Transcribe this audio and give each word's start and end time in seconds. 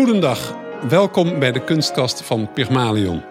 Goedendag, 0.00 0.54
welkom 0.88 1.38
bij 1.38 1.52
de 1.52 1.64
kunstkast 1.64 2.22
van 2.22 2.52
Pygmalion. 2.52 3.22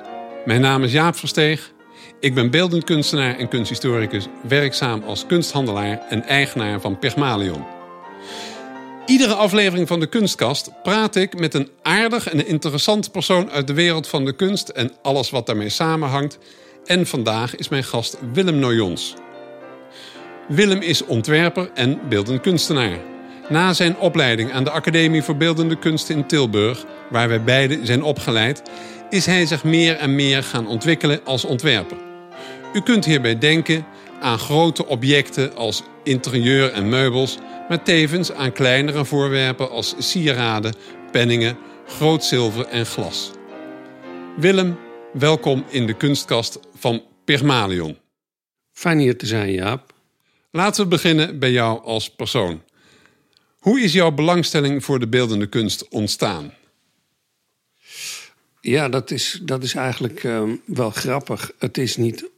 Mijn 0.45 0.61
naam 0.61 0.83
is 0.83 0.91
Jaap 0.91 1.15
Versteeg. 1.15 1.71
Ik 2.19 2.33
ben 2.33 2.51
beeldend 2.51 2.83
kunstenaar 2.83 3.37
en 3.37 3.47
kunsthistoricus, 3.47 4.27
werkzaam 4.47 5.03
als 5.03 5.25
kunsthandelaar 5.25 6.01
en 6.09 6.23
eigenaar 6.23 6.81
van 6.81 6.99
Pygmalion. 6.99 7.65
Iedere 9.05 9.33
aflevering 9.33 9.87
van 9.87 9.99
de 9.99 10.07
Kunstkast 10.07 10.71
praat 10.83 11.15
ik 11.15 11.39
met 11.39 11.53
een 11.53 11.69
aardig 11.81 12.27
en 12.27 12.47
interessant 12.47 13.11
persoon 13.11 13.51
uit 13.51 13.67
de 13.67 13.73
wereld 13.73 14.07
van 14.07 14.25
de 14.25 14.35
kunst 14.35 14.69
en 14.69 14.91
alles 15.01 15.29
wat 15.29 15.45
daarmee 15.45 15.69
samenhangt. 15.69 16.37
En 16.85 17.07
vandaag 17.07 17.55
is 17.55 17.69
mijn 17.69 17.83
gast 17.83 18.17
Willem 18.33 18.59
Noyons. 18.59 19.13
Willem 20.47 20.81
is 20.81 21.05
ontwerper 21.05 21.71
en 21.73 21.99
beeldend 22.09 22.41
kunstenaar. 22.41 23.17
Na 23.49 23.73
zijn 23.73 23.97
opleiding 23.97 24.51
aan 24.51 24.63
de 24.63 24.69
Academie 24.69 25.23
voor 25.23 25.37
Beeldende 25.37 25.79
Kunsten 25.79 26.15
in 26.15 26.27
Tilburg, 26.27 26.85
waar 27.09 27.27
wij 27.27 27.43
beiden 27.43 27.85
zijn 27.85 28.03
opgeleid, 28.03 28.61
is 29.09 29.25
hij 29.25 29.45
zich 29.45 29.63
meer 29.63 29.95
en 29.95 30.15
meer 30.15 30.43
gaan 30.43 30.67
ontwikkelen 30.67 31.25
als 31.25 31.45
ontwerper. 31.45 31.97
U 32.73 32.81
kunt 32.81 33.05
hierbij 33.05 33.37
denken 33.37 33.85
aan 34.21 34.39
grote 34.39 34.85
objecten 34.85 35.55
als 35.55 35.83
interieur 36.03 36.71
en 36.71 36.89
meubels, 36.89 37.37
maar 37.69 37.83
tevens 37.83 38.31
aan 38.31 38.51
kleinere 38.51 39.05
voorwerpen 39.05 39.69
als 39.69 39.95
sieraden, 39.97 40.75
penningen, 41.11 41.57
groot 41.85 42.23
zilver 42.23 42.65
en 42.65 42.85
glas. 42.85 43.31
Willem, 44.37 44.77
welkom 45.13 45.63
in 45.69 45.87
de 45.87 45.93
kunstkast 45.93 46.59
van 46.75 47.03
Pygmalion. 47.25 47.97
Fijn 48.71 48.99
hier 48.99 49.17
te 49.17 49.25
zijn, 49.25 49.51
Jaap. 49.51 49.93
Laten 50.51 50.83
we 50.83 50.89
beginnen 50.89 51.39
bij 51.39 51.51
jou 51.51 51.83
als 51.83 52.09
persoon. 52.09 52.61
Hoe 53.59 53.81
is 53.81 53.93
jouw 53.93 54.11
belangstelling 54.11 54.83
voor 54.83 54.99
de 54.99 55.07
beeldende 55.07 55.47
kunst 55.47 55.87
ontstaan? 55.87 56.53
Ja, 58.61 58.89
dat 58.89 59.11
is, 59.11 59.39
dat 59.43 59.63
is 59.63 59.73
eigenlijk 59.73 60.23
ehm, 60.23 60.55
wel 60.65 60.89
grappig. 60.89 61.51
Het 61.57 61.77
is 61.77 61.97
niet. 61.97 62.29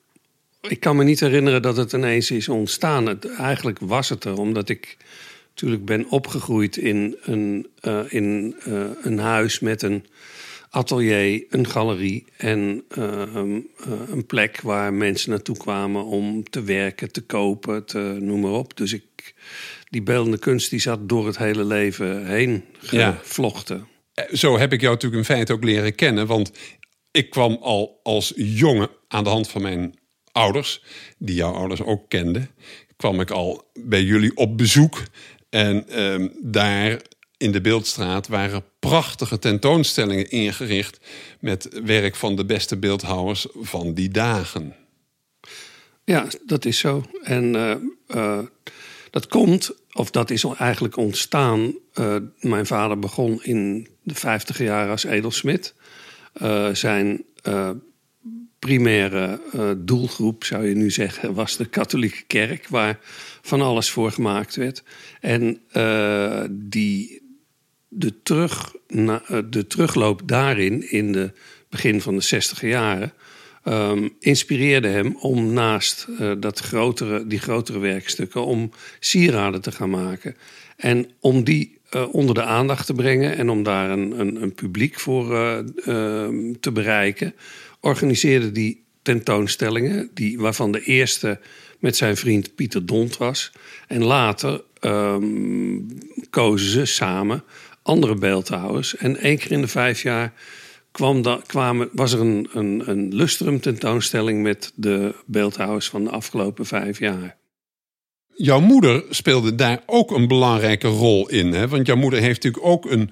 Ik 0.61 0.79
kan 0.79 0.95
me 0.95 1.03
niet 1.03 1.19
herinneren 1.19 1.61
dat 1.61 1.77
het 1.77 1.93
ineens 1.93 2.31
is 2.31 2.49
ontstaan. 2.49 3.05
Het, 3.05 3.25
eigenlijk 3.25 3.79
was 3.79 4.09
het 4.09 4.23
er, 4.23 4.37
omdat 4.37 4.69
ik 4.69 4.97
natuurlijk 5.49 5.85
ben 5.85 6.09
opgegroeid 6.09 6.77
in 6.77 7.17
een, 7.21 7.67
uh, 7.81 7.99
in, 8.07 8.55
uh, 8.67 8.83
een 9.01 9.19
huis 9.19 9.59
met 9.59 9.81
een 9.81 10.05
atelier, 10.69 11.43
een 11.49 11.67
galerie 11.67 12.25
en 12.37 12.83
ehm, 12.87 13.59
eh, 13.77 13.91
een 14.09 14.25
plek 14.25 14.61
waar 14.61 14.93
mensen 14.93 15.29
naartoe 15.29 15.57
kwamen 15.57 16.05
om 16.05 16.49
te 16.49 16.63
werken, 16.63 17.11
te 17.11 17.21
kopen, 17.21 17.85
te, 17.85 18.17
noem 18.19 18.39
maar 18.39 18.51
op. 18.51 18.77
Dus 18.77 18.93
ik, 18.93 19.33
die 19.91 20.01
beeldende 20.01 20.37
kunst 20.37 20.69
die 20.69 20.79
zat 20.79 21.09
door 21.09 21.25
het 21.25 21.37
hele 21.37 21.65
leven 21.65 22.25
heen 22.25 22.63
gevlochten. 22.79 23.87
Ja. 24.13 24.35
Zo 24.35 24.57
heb 24.57 24.73
ik 24.73 24.81
jou 24.81 24.93
natuurlijk 24.93 25.21
in 25.21 25.35
feite 25.35 25.53
ook 25.53 25.63
leren 25.63 25.95
kennen, 25.95 26.27
want 26.27 26.51
ik 27.11 27.29
kwam 27.29 27.57
al 27.61 27.99
als 28.03 28.33
jongen 28.35 28.89
aan 29.07 29.23
de 29.23 29.29
hand 29.29 29.49
van 29.49 29.61
mijn 29.61 29.99
ouders, 30.31 30.83
die 31.17 31.35
jouw 31.35 31.53
ouders 31.53 31.81
ook 31.81 32.09
kenden, 32.09 32.49
kwam 32.95 33.19
ik 33.19 33.31
al 33.31 33.71
bij 33.73 34.03
jullie 34.03 34.35
op 34.37 34.57
bezoek. 34.57 35.03
En 35.49 35.87
ehm, 35.87 36.27
daar 36.41 37.01
in 37.37 37.51
de 37.51 37.61
Beeldstraat 37.61 38.27
waren 38.27 38.63
prachtige 38.79 39.39
tentoonstellingen 39.39 40.29
ingericht 40.29 40.99
met 41.39 41.79
werk 41.83 42.15
van 42.15 42.35
de 42.35 42.45
beste 42.45 42.77
beeldhouwers 42.77 43.47
van 43.53 43.93
die 43.93 44.09
dagen. 44.09 44.75
Ja, 46.03 46.27
dat 46.45 46.65
is 46.65 46.77
zo. 46.77 47.03
En 47.23 47.53
uh, 47.53 47.75
uh, 48.15 48.39
dat 49.09 49.27
komt, 49.27 49.71
of 49.93 50.11
dat 50.11 50.29
is 50.29 50.43
eigenlijk 50.43 50.97
ontstaan. 50.97 51.73
Uh, 51.99 52.15
mijn 52.39 52.65
vader 52.65 52.99
begon 52.99 53.43
in 53.43 53.87
de 54.03 54.15
vijftig 54.15 54.57
jaar 54.57 54.89
als 54.89 55.03
edelsmid. 55.03 55.73
zijn 56.73 57.25
primaire 58.59 59.41
doelgroep, 59.77 60.43
zou 60.43 60.67
je 60.67 60.75
nu 60.75 60.91
zeggen, 60.91 61.33
was 61.33 61.57
de 61.57 61.65
katholieke 61.65 62.23
kerk, 62.27 62.67
waar 62.67 62.99
van 63.41 63.61
alles 63.61 63.89
voor 63.89 64.11
gemaakt 64.11 64.55
werd. 64.55 64.83
En 65.19 65.61
die, 66.49 67.21
de, 67.93 68.21
terug, 68.23 68.75
eh, 68.87 69.17
de 69.49 69.67
terugloop 69.67 70.21
daarin, 70.25 70.91
in 70.91 71.11
de 71.11 71.31
begin 71.69 72.01
van 72.01 72.15
de 72.15 72.21
zestiger 72.21 72.69
jaren, 72.69 73.13
um, 73.65 74.09
inspireerde 74.19 74.87
hem 74.87 75.15
om 75.15 75.53
naast 75.53 76.07
uh, 76.09 76.31
dat 76.37 76.59
grotere, 76.59 77.27
die 77.27 77.39
grotere 77.39 77.79
werkstukken, 77.79 78.45
om 78.45 78.71
sieraden 78.99 79.61
te 79.61 79.71
gaan 79.71 79.89
maken. 79.89 80.35
En 80.77 81.09
om 81.19 81.43
die 81.43 81.79
uh, 81.95 82.13
onder 82.13 82.35
de 82.35 82.43
aandacht 82.43 82.85
te 82.85 82.93
brengen 82.93 83.37
en 83.37 83.49
om 83.49 83.63
daar 83.63 83.89
een, 83.89 84.19
een, 84.19 84.41
een 84.41 84.53
publiek 84.53 84.99
voor 84.99 85.25
uh, 85.25 85.57
te 86.59 86.71
bereiken, 86.73 87.33
organiseerde 87.79 88.51
die 88.51 88.83
tentoonstellingen, 89.01 90.09
die, 90.13 90.39
waarvan 90.39 90.71
de 90.71 90.83
eerste 90.83 91.39
met 91.79 91.95
zijn 91.95 92.17
vriend 92.17 92.55
Pieter 92.55 92.85
Dont 92.85 93.17
was. 93.17 93.51
En 93.87 94.03
later 94.03 94.63
um, 94.81 95.87
kozen 96.29 96.69
ze 96.69 96.85
samen 96.85 97.43
andere 97.81 98.15
beeldhouwers. 98.15 98.97
En 98.97 99.17
één 99.17 99.37
keer 99.37 99.51
in 99.51 99.61
de 99.61 99.67
vijf 99.67 100.01
jaar 100.01 100.33
kwam 100.91 101.21
da, 101.21 101.41
kwamen, 101.45 101.89
was 101.91 102.13
er 102.13 102.19
een, 102.19 102.49
een, 102.53 102.83
een 102.85 103.15
lustrum 103.15 103.59
tentoonstelling 103.59 104.41
met 104.41 104.71
de 104.75 105.15
beeldhouwers 105.25 105.89
van 105.89 106.03
de 106.03 106.09
afgelopen 106.09 106.65
vijf 106.65 106.99
jaar. 106.99 107.37
Jouw 108.35 108.59
moeder 108.59 109.03
speelde 109.09 109.55
daar 109.55 109.83
ook 109.85 110.11
een 110.11 110.27
belangrijke 110.27 110.87
rol 110.87 111.29
in. 111.29 111.53
Hè? 111.53 111.67
Want 111.67 111.87
jouw 111.87 111.95
moeder 111.95 112.19
heeft 112.19 112.43
natuurlijk 112.43 112.73
ook 112.73 112.91
een 112.91 113.11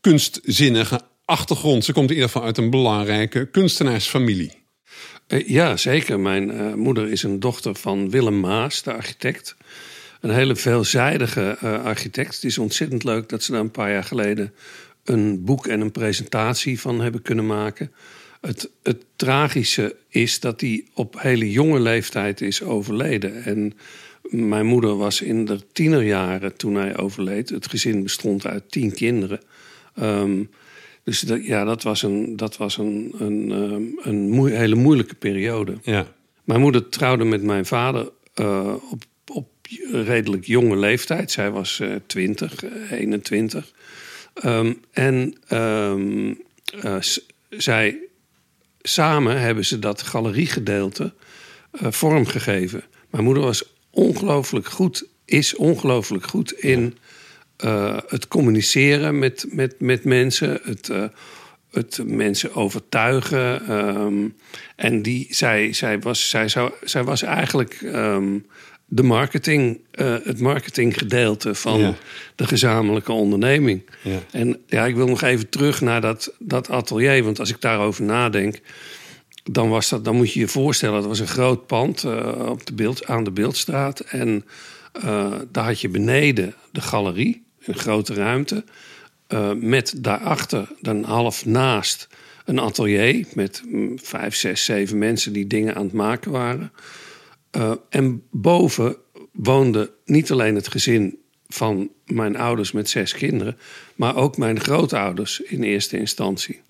kunstzinnige 0.00 1.00
achtergrond. 1.24 1.84
Ze 1.84 1.92
komt 1.92 2.08
in 2.08 2.14
ieder 2.14 2.30
geval 2.30 2.46
uit 2.46 2.58
een 2.58 2.70
belangrijke 2.70 3.50
kunstenaarsfamilie. 3.50 4.52
Uh, 5.28 5.48
ja, 5.48 5.76
zeker. 5.76 6.20
Mijn 6.20 6.50
uh, 6.50 6.74
moeder 6.74 7.08
is 7.10 7.22
een 7.22 7.40
dochter 7.40 7.74
van 7.74 8.10
Willem 8.10 8.40
Maas, 8.40 8.82
de 8.82 8.92
architect 8.92 9.56
een 10.20 10.34
hele 10.34 10.56
veelzijdige 10.56 11.58
uh, 11.64 11.84
architect. 11.84 12.34
Het 12.34 12.44
is 12.44 12.58
ontzettend 12.58 13.04
leuk 13.04 13.28
dat 13.28 13.42
ze 13.42 13.52
daar 13.52 13.60
een 13.60 13.70
paar 13.70 13.90
jaar 13.90 14.04
geleden 14.04 14.54
een 15.08 15.44
boek 15.44 15.66
en 15.66 15.80
een 15.80 15.92
presentatie 15.92 16.80
van 16.80 17.00
hebben 17.00 17.22
kunnen 17.22 17.46
maken. 17.46 17.92
Het, 18.40 18.70
het 18.82 19.04
tragische 19.16 19.96
is 20.08 20.40
dat 20.40 20.60
hij 20.60 20.84
op 20.94 21.20
hele 21.20 21.50
jonge 21.50 21.80
leeftijd 21.80 22.40
is 22.40 22.62
overleden. 22.62 23.44
En 23.44 23.72
mijn 24.30 24.66
moeder 24.66 24.96
was 24.96 25.20
in 25.20 25.44
de 25.44 25.60
tienerjaren 25.72 26.56
toen 26.56 26.74
hij 26.74 26.96
overleed. 26.96 27.48
Het 27.48 27.68
gezin 27.68 28.02
bestond 28.02 28.46
uit 28.46 28.70
tien 28.70 28.92
kinderen. 28.92 29.40
Um, 30.00 30.50
dus 31.04 31.20
dat, 31.20 31.46
ja, 31.46 31.64
dat 31.64 31.82
was 31.82 32.02
een, 32.02 32.36
dat 32.36 32.56
was 32.56 32.78
een, 32.78 33.14
een, 33.18 33.50
um, 33.50 33.98
een 34.02 34.30
moe 34.30 34.50
hele 34.50 34.74
moeilijke 34.74 35.14
periode. 35.14 35.78
Ja. 35.82 36.06
Mijn 36.44 36.60
moeder 36.60 36.88
trouwde 36.88 37.24
met 37.24 37.42
mijn 37.42 37.66
vader 37.66 38.10
uh, 38.40 38.74
op 39.32 39.52
redelijk 39.90 40.44
jonge 40.44 40.76
leeftijd. 40.76 41.30
Zij 41.30 41.50
was 41.50 41.80
uh, 41.80 41.94
20, 42.06 42.64
21. 42.90 43.72
Um, 44.44 44.80
en 44.92 45.34
um, 45.52 46.42
uh, 46.84 46.96
zij, 47.48 47.98
samen 48.82 49.40
hebben 49.40 49.64
ze 49.64 49.78
dat 49.78 50.02
galeriegedeelte 50.02 51.14
uh, 51.72 51.90
vormgegeven. 51.90 52.84
Mijn 53.10 53.24
moeder 53.24 53.42
was 53.42 53.74
ongelooflijk 53.90 54.66
goed, 54.66 55.08
is 55.24 55.54
ongelooflijk 55.54 56.26
goed 56.26 56.52
in 56.52 56.98
uh, 57.64 57.98
het 58.06 58.28
communiceren 58.28 59.18
met, 59.18 59.46
met, 59.48 59.80
met 59.80 60.04
mensen, 60.04 60.60
het, 60.62 60.90
het 61.70 62.00
mensen 62.04 62.54
overtuigen. 62.54 63.70
Um, 63.72 64.36
en 64.76 65.02
die, 65.02 65.26
zij, 65.30 65.72
zij, 65.72 65.98
was, 65.98 66.28
zij, 66.28 66.48
zou, 66.48 66.72
zij 66.84 67.04
was 67.04 67.22
eigenlijk 67.22 67.80
de 68.86 69.02
marketing, 69.02 69.80
uh, 69.94 70.16
het 70.24 70.40
marketinggedeelte 70.40 71.54
van 71.54 71.80
ja. 71.80 71.94
de 72.34 72.46
gezamenlijke 72.46 73.12
onderneming. 73.12 73.82
Ja. 74.02 74.18
En 74.30 74.58
ja, 74.66 74.86
ik 74.86 74.94
wil 74.94 75.06
nog 75.06 75.22
even 75.22 75.48
terug 75.48 75.80
naar 75.80 76.00
dat, 76.00 76.34
dat 76.38 76.70
atelier. 76.70 77.24
Want 77.24 77.38
als 77.38 77.50
ik 77.50 77.60
daarover 77.60 78.04
nadenk, 78.04 78.60
dan, 79.44 79.68
was 79.68 79.88
dat, 79.88 80.04
dan 80.04 80.16
moet 80.16 80.32
je 80.32 80.40
je 80.40 80.48
voorstellen... 80.48 81.00
dat 81.00 81.08
was 81.08 81.18
een 81.18 81.26
groot 81.26 81.66
pand 81.66 82.02
uh, 82.02 82.46
op 82.48 82.66
de 82.66 82.72
beeld, 82.72 83.06
aan 83.06 83.24
de 83.24 83.30
Beeldstraat. 83.30 84.00
En 84.00 84.44
uh, 85.04 85.32
daar 85.52 85.64
had 85.64 85.80
je 85.80 85.88
beneden 85.88 86.54
de 86.72 86.80
galerie, 86.80 87.44
een 87.64 87.78
grote 87.78 88.14
ruimte... 88.14 88.64
met 89.60 89.94
daarachter, 89.96 90.68
dan 90.80 91.04
half 91.04 91.46
naast, 91.46 92.08
een 92.44 92.60
atelier... 92.60 93.26
met 93.34 93.62
mm, 93.68 93.98
vijf, 94.02 94.34
zes, 94.34 94.64
zeven 94.64 94.98
mensen 94.98 95.32
die 95.32 95.46
dingen 95.46 95.74
aan 95.74 95.84
het 95.84 95.92
maken 95.92 96.30
waren... 96.30 96.72
Uh, 97.56 97.72
en 97.88 98.22
boven 98.30 98.96
woonde 99.32 99.92
niet 100.04 100.30
alleen 100.30 100.54
het 100.54 100.68
gezin 100.68 101.18
van 101.48 101.90
mijn 102.04 102.36
ouders 102.36 102.72
met 102.72 102.88
zes 102.88 103.12
kinderen, 103.12 103.56
maar 103.94 104.16
ook 104.16 104.36
mijn 104.36 104.60
grootouders 104.60 105.40
in 105.40 105.62
eerste 105.62 105.98
instantie. 105.98 106.60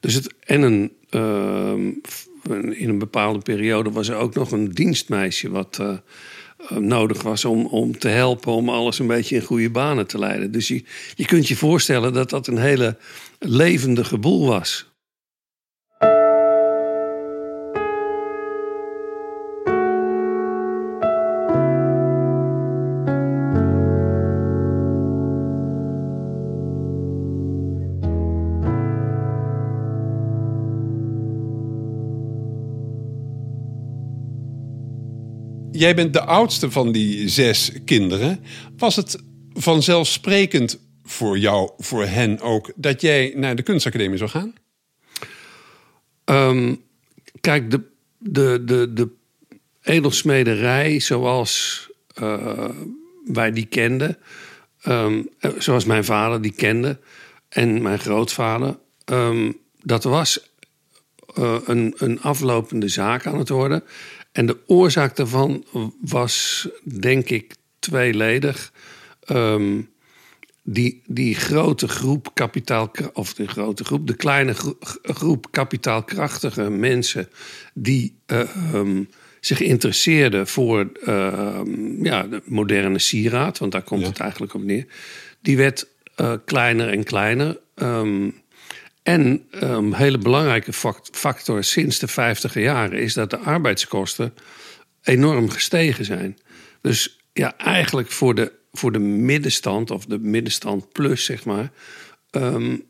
Dus 0.00 0.14
het, 0.14 0.34
en 0.40 0.62
een, 0.62 0.92
uh, 1.10 1.72
in 2.80 2.88
een 2.88 2.98
bepaalde 2.98 3.38
periode 3.38 3.90
was 3.90 4.08
er 4.08 4.16
ook 4.16 4.34
nog 4.34 4.50
een 4.50 4.70
dienstmeisje 4.70 5.50
wat, 5.50 5.78
uh, 5.80 5.96
eh, 6.56 6.76
nodig 6.76 7.22
was 7.22 7.44
om, 7.44 7.66
om 7.66 7.98
te 7.98 8.08
helpen 8.08 8.52
om 8.52 8.68
alles 8.68 8.98
een 8.98 9.06
beetje 9.06 9.36
in 9.36 9.42
goede 9.42 9.70
banen 9.70 10.06
te 10.06 10.18
leiden. 10.18 10.52
Dus 10.52 10.68
je, 10.68 10.84
je 11.14 11.24
kunt 11.24 11.48
je 11.48 11.56
voorstellen 11.56 12.12
dat 12.12 12.30
dat 12.30 12.46
een 12.46 12.58
hele 12.58 12.96
levendige 13.38 14.18
boel 14.18 14.46
was. 14.46 14.95
Jij 35.76 35.94
bent 35.94 36.12
de 36.12 36.24
oudste 36.24 36.70
van 36.70 36.92
die 36.92 37.28
zes 37.28 37.70
kinderen. 37.84 38.44
Was 38.76 38.96
het 38.96 39.18
vanzelfsprekend 39.54 40.78
voor 41.04 41.38
jou, 41.38 41.70
voor 41.78 42.04
hen 42.04 42.40
ook, 42.40 42.72
dat 42.76 43.00
jij 43.00 43.32
naar 43.36 43.56
de 43.56 43.62
kunstacademie 43.62 44.18
zou 44.18 44.30
gaan? 44.30 44.54
Um, 46.24 46.82
kijk, 47.40 47.70
de, 47.70 47.82
de, 48.18 48.62
de, 48.64 48.92
de 48.92 49.08
edelsmederij 49.82 51.00
zoals 51.00 51.80
uh, 52.22 52.68
wij 53.24 53.52
die 53.52 53.66
kenden, 53.66 54.18
um, 54.88 55.28
zoals 55.58 55.84
mijn 55.84 56.04
vader 56.04 56.42
die 56.42 56.52
kende 56.52 56.98
en 57.48 57.82
mijn 57.82 57.98
grootvader, 57.98 58.78
um, 59.04 59.58
dat 59.82 60.04
was 60.04 60.50
uh, 61.38 61.56
een, 61.64 61.94
een 61.96 62.20
aflopende 62.20 62.88
zaak 62.88 63.26
aan 63.26 63.38
het 63.38 63.48
worden. 63.48 63.84
En 64.36 64.46
de 64.46 64.58
oorzaak 64.66 65.16
daarvan 65.16 65.64
was, 66.00 66.68
denk 66.82 67.28
ik, 67.28 67.54
tweeledig. 67.78 68.72
Um, 69.30 69.90
die, 70.62 71.02
die 71.06 71.34
grote 71.34 71.88
groep 71.88 72.30
kapitaal, 72.34 72.90
of 73.12 73.34
de 73.34 73.48
grote 73.48 73.84
groep, 73.84 74.06
de 74.06 74.16
kleine 74.16 74.54
groep 75.02 75.46
kapitaalkrachtige 75.50 76.70
mensen 76.70 77.28
die 77.74 78.18
uh, 78.26 78.74
um, 78.74 79.08
zich 79.40 79.60
interesseerden 79.60 80.46
voor 80.46 80.90
uh, 81.04 81.60
ja, 82.02 82.22
de 82.22 82.42
moderne 82.44 82.98
sieraad, 82.98 83.58
want 83.58 83.72
daar 83.72 83.82
komt 83.82 84.00
ja. 84.00 84.06
het 84.06 84.18
eigenlijk 84.20 84.54
op 84.54 84.62
neer, 84.62 84.86
die 85.40 85.56
werd 85.56 85.88
uh, 86.20 86.32
kleiner 86.44 86.88
en 86.88 87.04
kleiner. 87.04 87.58
Um, 87.74 88.34
en 89.06 89.46
een 89.50 89.70
um, 89.70 89.92
hele 89.92 90.18
belangrijke 90.18 90.72
factor 91.12 91.64
sinds 91.64 91.98
de 91.98 92.08
50 92.08 92.54
jaren 92.54 92.98
is 92.98 93.14
dat 93.14 93.30
de 93.30 93.38
arbeidskosten 93.38 94.34
enorm 95.02 95.48
gestegen 95.48 96.04
zijn. 96.04 96.38
Dus 96.80 97.20
ja, 97.32 97.56
eigenlijk 97.56 98.10
voor 98.10 98.34
de, 98.34 98.52
voor 98.72 98.92
de 98.92 98.98
middenstand, 98.98 99.90
of 99.90 100.04
de 100.04 100.18
middenstand 100.18 100.92
plus, 100.92 101.24
zeg 101.24 101.44
maar, 101.44 101.70
um, 102.30 102.84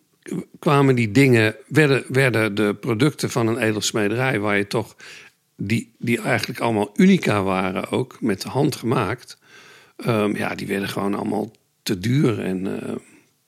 kwamen 0.59 0.95
die 0.95 1.11
dingen, 1.11 1.57
werden, 1.67 2.05
werden 2.09 2.55
de 2.55 2.75
producten 2.81 3.31
van 3.31 3.47
een 3.47 3.59
edelsmederij, 3.59 4.39
waar 4.41 4.57
je 4.57 4.67
toch, 4.67 4.97
die, 5.57 5.95
die 5.99 6.21
eigenlijk 6.21 6.61
allemaal 6.61 6.91
unica 6.95 7.43
waren 7.43 7.91
ook, 7.91 8.17
met 8.21 8.43
de 8.43 8.49
hand 8.49 8.77
gemaakt, 8.77 9.39
um, 10.07 10.37
ja, 10.37 10.55
die 10.55 10.67
werden 10.67 10.89
gewoon 10.89 11.15
allemaal 11.15 11.51
te 11.83 11.99
duur. 11.99 12.41
En 12.41 12.83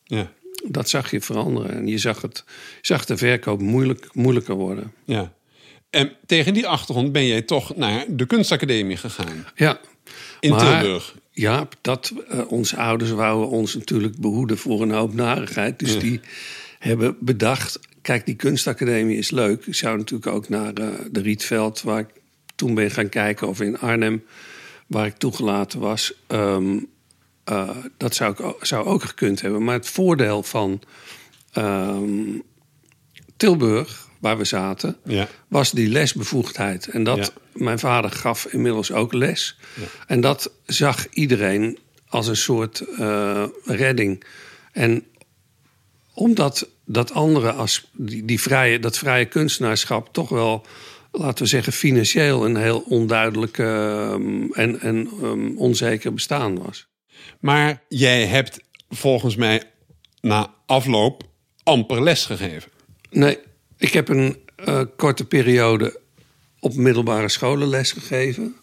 ja 0.05 0.31
dat 0.71 0.89
zag 0.89 1.11
je 1.11 1.21
veranderen. 1.21 1.71
En 1.71 1.87
je 1.87 1.99
zag, 1.99 2.23
het, 2.23 2.45
je 2.47 2.87
zag 2.87 3.05
de 3.05 3.17
verkoop 3.17 3.61
moeilijk, 3.61 4.09
moeilijker 4.13 4.55
worden. 4.55 4.93
Ja. 5.05 5.33
En 5.91 6.13
tegen 6.27 6.55
die 6.55 6.67
achtergrond 6.67 7.13
ben 7.13 7.27
jij 7.27 7.43
toch 7.43 7.77
naar 7.77 8.05
de 8.09 8.27
kunstacademie 8.27 8.97
gegaan? 8.97 9.47
Ja. 9.55 9.81
In 10.41 10.51
maar, 10.51 10.81
Tilburg? 10.81 11.17
Ja, 11.33 11.69
dat, 11.81 12.13
uh, 12.33 12.53
onze 12.53 12.77
ouders 12.77 13.11
wouden 13.11 13.49
ons 13.49 13.75
natuurlijk 13.75 14.17
behoeden 14.17 14.59
voor 14.59 14.83
een 14.83 14.91
hoop 14.91 15.15
narigheid. 15.15 15.79
Dus 15.79 15.93
ja. 15.93 16.01
die 16.01 16.21
hebben 16.79 17.17
bedacht... 17.21 17.81
Kijk, 18.03 18.27
die 18.27 18.35
kunstacademie 18.35 19.19
is 19.19 19.31
leuk. 19.31 19.67
Ik 19.67 19.75
zou 19.75 19.97
natuurlijk 19.97 20.33
ook 20.33 20.49
naar 20.49 20.73
uh, 20.81 20.89
de 21.11 21.21
Rietveld... 21.21 21.83
waar 21.83 22.01
ik 22.01 22.09
toen 22.55 22.75
ben 22.75 22.91
gaan 22.91 23.09
kijken, 23.09 23.49
of 23.49 23.61
in 23.61 23.79
Arnhem... 23.79 24.25
waar 24.87 25.07
ik 25.07 25.17
toegelaten 25.17 25.81
was... 25.81 26.13
Um, 26.29 26.89
uh, 27.51 27.71
dat 27.97 28.15
zou, 28.15 28.33
ik, 28.33 28.65
zou 28.67 28.87
ook 28.87 29.03
gekund 29.03 29.41
hebben. 29.41 29.65
Maar 29.65 29.75
het 29.75 29.89
voordeel 29.89 30.43
van 30.43 30.81
um, 31.55 32.43
Tilburg, 33.37 34.09
waar 34.19 34.39
we 34.39 34.45
zaten, 34.45 34.97
ja. 35.05 35.29
was 35.49 35.71
die 35.71 35.89
lesbevoegdheid. 35.89 36.89
En 36.89 37.05
dat, 37.05 37.17
ja. 37.17 37.29
mijn 37.53 37.79
vader 37.79 38.11
gaf 38.11 38.45
inmiddels 38.45 38.93
ook 38.93 39.13
les. 39.13 39.59
Ja. 39.75 39.87
En 40.07 40.21
dat 40.21 40.53
zag 40.67 41.09
iedereen 41.09 41.79
als 42.09 42.27
een 42.27 42.37
soort 42.37 42.85
uh, 42.99 43.45
redding. 43.65 44.25
En 44.73 45.05
omdat 46.15 46.69
dat 46.85 47.13
andere, 47.13 47.53
als 47.53 47.91
die, 47.93 48.25
die 48.25 48.41
vrije, 48.41 48.79
dat 48.79 48.99
vrije 48.99 49.25
kunstenaarschap 49.25 50.13
toch 50.13 50.29
wel 50.29 50.67
laten 51.13 51.43
we 51.43 51.49
zeggen, 51.49 51.73
financieel 51.73 52.45
een 52.45 52.57
heel 52.57 52.81
onduidelijk 52.81 53.59
um, 53.59 54.53
en, 54.53 54.81
en 54.81 55.09
um, 55.23 55.59
onzeker 55.59 56.15
bestaan 56.15 56.63
was. 56.63 56.89
Maar 57.41 57.83
jij 57.89 58.27
hebt 58.27 58.61
volgens 58.91 59.37
mij 59.37 59.63
na 60.21 60.55
afloop 60.67 61.23
amper 61.63 62.03
les 62.03 62.25
gegeven. 62.25 62.71
Nee, 63.11 63.39
ik 63.77 63.93
heb 63.93 64.09
een 64.09 64.37
uh, 64.69 64.83
korte 64.97 65.25
periode 65.25 66.01
op 66.61 66.75
middelbare 66.75 67.29
scholen 67.29 67.69
les 67.69 67.93
gegeven. 67.93 68.57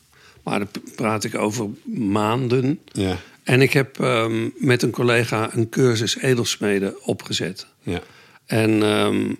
Maar 0.43 0.59
dan 0.59 0.69
praat 0.95 1.23
ik 1.23 1.35
over 1.35 1.69
maanden. 1.95 2.79
Ja. 2.91 3.17
En 3.43 3.61
ik 3.61 3.73
heb 3.73 3.99
um, 3.99 4.53
met 4.57 4.81
een 4.81 4.91
collega 4.91 5.53
een 5.53 5.69
cursus 5.69 6.17
edelsmeden 6.17 7.03
opgezet. 7.03 7.67
Ja. 7.81 8.01
En 8.45 8.81
um, 8.81 9.39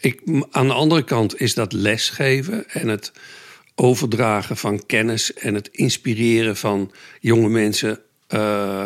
ik, 0.00 0.20
aan 0.50 0.66
de 0.66 0.72
andere 0.72 1.04
kant 1.04 1.40
is 1.40 1.54
dat 1.54 1.72
lesgeven 1.72 2.68
en 2.68 2.88
het 2.88 3.12
overdragen 3.74 4.56
van 4.56 4.86
kennis 4.86 5.34
en 5.34 5.54
het 5.54 5.68
inspireren 5.72 6.56
van 6.56 6.92
jonge 7.20 7.48
mensen 7.48 8.00
uh, 8.28 8.84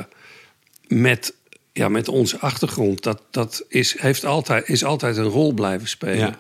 met, 0.88 1.34
ja, 1.72 1.88
met 1.88 2.08
onze 2.08 2.38
achtergrond. 2.38 3.02
Dat, 3.02 3.22
dat 3.30 3.64
is, 3.68 4.00
heeft 4.00 4.24
altijd, 4.24 4.68
is 4.68 4.84
altijd 4.84 5.16
een 5.16 5.24
rol 5.24 5.52
blijven 5.52 5.88
spelen. 5.88 6.18
Ja. 6.18 6.38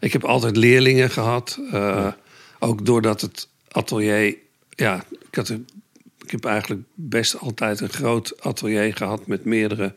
Ik 0.00 0.12
heb 0.12 0.24
altijd 0.24 0.56
leerlingen 0.56 1.10
gehad. 1.10 1.58
Uh, 1.60 1.70
ja. 1.72 2.16
Ook 2.58 2.86
doordat 2.86 3.20
het 3.20 3.48
atelier. 3.70 4.36
Ja, 4.70 5.04
ik, 5.30 5.34
had 5.34 5.48
ik 6.24 6.30
heb 6.30 6.44
eigenlijk 6.44 6.82
best 6.94 7.38
altijd 7.38 7.80
een 7.80 7.88
groot 7.88 8.42
atelier 8.42 8.96
gehad 8.96 9.26
met 9.26 9.44
meerdere 9.44 9.94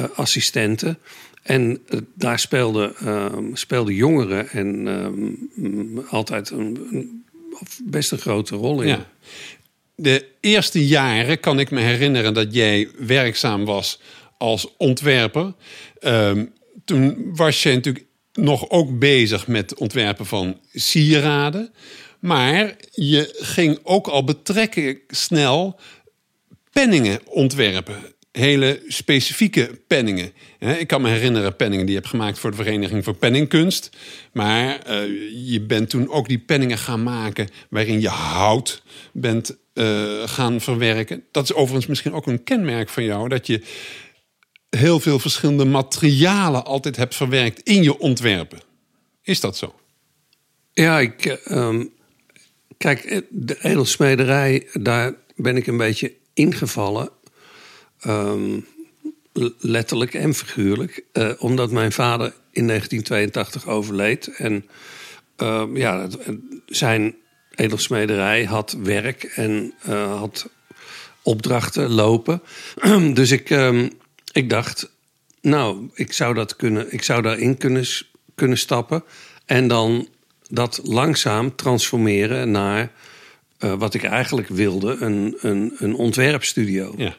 uh, 0.00 0.06
assistenten. 0.14 0.98
En 1.42 1.82
uh, 1.88 2.00
daar 2.14 2.38
speelden, 2.38 2.94
uh, 3.02 3.26
speelden 3.52 3.94
jongeren 3.94 4.48
en 4.48 4.86
uh, 5.56 5.98
altijd 6.10 6.50
een, 6.50 7.24
best 7.84 8.12
een 8.12 8.18
grote 8.18 8.56
rol 8.56 8.82
in. 8.82 8.98
De 9.94 10.26
eerste 10.40 10.86
jaren 10.86 11.40
kan 11.40 11.58
ik 11.58 11.70
me 11.70 11.80
herinneren 11.80 12.34
dat 12.34 12.54
jij 12.54 12.88
werkzaam 12.98 13.64
was 13.64 14.00
als 14.38 14.76
ontwerper. 14.76 15.54
Um, 16.00 16.52
toen 16.84 17.30
was 17.34 17.62
je 17.62 17.72
natuurlijk 17.72 18.06
nog 18.32 18.70
ook 18.70 18.98
bezig 18.98 19.46
met 19.46 19.74
ontwerpen 19.74 20.26
van 20.26 20.60
sieraden. 20.72 21.72
Maar 22.20 22.76
je 22.90 23.38
ging 23.40 23.78
ook 23.82 24.06
al 24.06 24.24
betrekkelijk 24.24 25.04
snel 25.08 25.80
penningen 26.72 27.20
ontwerpen 27.26 28.14
hele 28.32 28.82
specifieke 28.86 29.80
penningen. 29.86 30.32
Ik 30.58 30.86
kan 30.86 31.02
me 31.02 31.08
herinneren 31.08 31.56
penningen 31.56 31.86
die 31.86 31.94
je 31.94 32.00
hebt 32.00 32.12
gemaakt 32.12 32.38
voor 32.38 32.50
de 32.50 32.56
Vereniging 32.56 33.04
voor 33.04 33.14
Penningkunst. 33.14 33.90
Maar 34.32 34.80
uh, 34.88 35.50
je 35.50 35.60
bent 35.60 35.90
toen 35.90 36.10
ook 36.10 36.28
die 36.28 36.38
penningen 36.38 36.78
gaan 36.78 37.02
maken 37.02 37.48
waarin 37.70 38.00
je 38.00 38.08
hout 38.08 38.82
bent 39.12 39.56
uh, 39.74 40.22
gaan 40.24 40.60
verwerken. 40.60 41.24
Dat 41.30 41.44
is 41.44 41.52
overigens 41.52 41.86
misschien 41.86 42.12
ook 42.12 42.26
een 42.26 42.44
kenmerk 42.44 42.88
van 42.88 43.04
jou, 43.04 43.28
dat 43.28 43.46
je 43.46 43.62
heel 44.70 45.00
veel 45.00 45.18
verschillende 45.18 45.64
materialen 45.64 46.64
altijd 46.64 46.96
hebt 46.96 47.14
verwerkt 47.14 47.60
in 47.62 47.82
je 47.82 47.98
ontwerpen. 47.98 48.60
Is 49.22 49.40
dat 49.40 49.56
zo? 49.56 49.74
Ja, 50.72 51.00
ik. 51.00 51.40
Um, 51.50 51.92
kijk, 52.76 53.22
de 53.30 53.58
edelsmederij, 53.62 54.66
daar 54.72 55.14
ben 55.36 55.56
ik 55.56 55.66
een 55.66 55.76
beetje 55.76 56.12
ingevallen 56.34 57.10
Um, 58.06 58.66
letterlijk 59.58 60.14
en 60.14 60.34
figuurlijk. 60.34 61.04
Uh, 61.12 61.32
omdat 61.38 61.70
mijn 61.70 61.92
vader 61.92 62.32
in 62.50 62.66
1982 62.66 63.68
overleed. 63.68 64.26
En 64.26 64.68
uh, 65.42 65.64
ja, 65.74 66.08
zijn 66.66 67.14
edelsmederij 67.54 68.44
had 68.44 68.76
werk 68.82 69.24
en 69.24 69.74
uh, 69.88 70.18
had 70.18 70.50
opdrachten 71.22 71.90
lopen. 71.90 72.42
dus 73.14 73.30
ik, 73.30 73.50
um, 73.50 73.90
ik 74.32 74.50
dacht, 74.50 74.90
nou, 75.40 75.88
ik 75.94 76.12
zou, 76.12 76.34
dat 76.34 76.56
kunnen, 76.56 76.92
ik 76.92 77.02
zou 77.02 77.22
daarin 77.22 77.56
kunnen, 77.56 77.84
kunnen 78.34 78.58
stappen. 78.58 79.04
En 79.46 79.68
dan 79.68 80.08
dat 80.48 80.80
langzaam 80.82 81.56
transformeren 81.56 82.50
naar 82.50 82.92
eh, 83.58 83.72
wat 83.72 83.94
ik 83.94 84.02
eigenlijk 84.02 84.48
wilde, 84.48 84.96
een, 85.00 85.36
een, 85.40 85.72
een 85.78 85.94
ontwerpstudio. 85.94 86.94
Ja. 86.96 87.16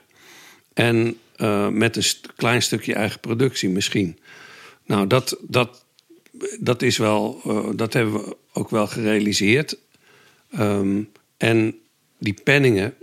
En 0.73 1.17
eh, 1.35 1.67
met 1.67 1.95
een 1.95 2.03
st- 2.03 2.33
klein 2.35 2.61
stukje 2.61 2.93
eigen 2.93 3.19
productie 3.19 3.69
misschien. 3.69 4.19
Nou, 4.85 5.07
dat, 5.07 5.37
dat, 5.47 5.85
dat 6.59 6.81
is 6.81 6.97
wel, 6.97 7.41
eh, 7.45 7.65
dat 7.75 7.93
hebben 7.93 8.13
we 8.13 8.37
ook 8.53 8.69
wel 8.69 8.87
gerealiseerd. 8.87 9.77
Ehm, 10.51 11.01
en 11.37 11.75
die 12.17 12.35
penningen, 12.43 12.93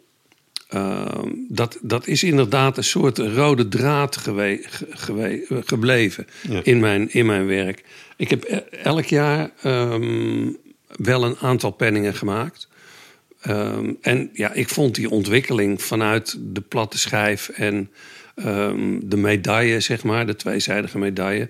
ehm, 0.68 1.28
dat, 1.48 1.78
dat 1.82 2.06
is 2.06 2.22
inderdaad 2.22 2.76
een 2.76 2.84
soort 2.84 3.18
rode 3.18 3.68
draad 3.68 4.16
gewe- 4.16 4.60
ge- 4.62 4.86
gewe- 4.90 5.44
eh, 5.48 5.58
gebleven 5.64 6.26
Ja. 6.48 6.60
in, 6.64 6.80
mijn, 6.80 7.12
in 7.12 7.26
mijn 7.26 7.46
werk. 7.46 7.84
Ik 8.16 8.30
heb 8.30 8.44
e- 8.44 8.56
elk 8.82 9.04
jaar 9.04 9.50
ehm, 9.62 10.48
wel 10.96 11.24
een 11.24 11.36
aantal 11.36 11.70
penningen 11.70 12.14
gemaakt. 12.14 12.68
Ehm, 13.40 13.92
en 14.00 14.30
ja, 14.32 14.52
ik 14.52 14.68
vond 14.68 14.94
die 14.94 15.10
ontwikkeling 15.10 15.82
vanuit 15.82 16.36
de 16.40 16.60
platte 16.60 16.98
schijf 16.98 17.48
en 17.48 17.90
ehm, 18.34 18.98
de 19.02 19.16
medaille, 19.16 19.80
zeg 19.80 20.02
maar, 20.04 20.26
de 20.26 20.36
tweezijdige 20.36 20.98
medaille, 20.98 21.48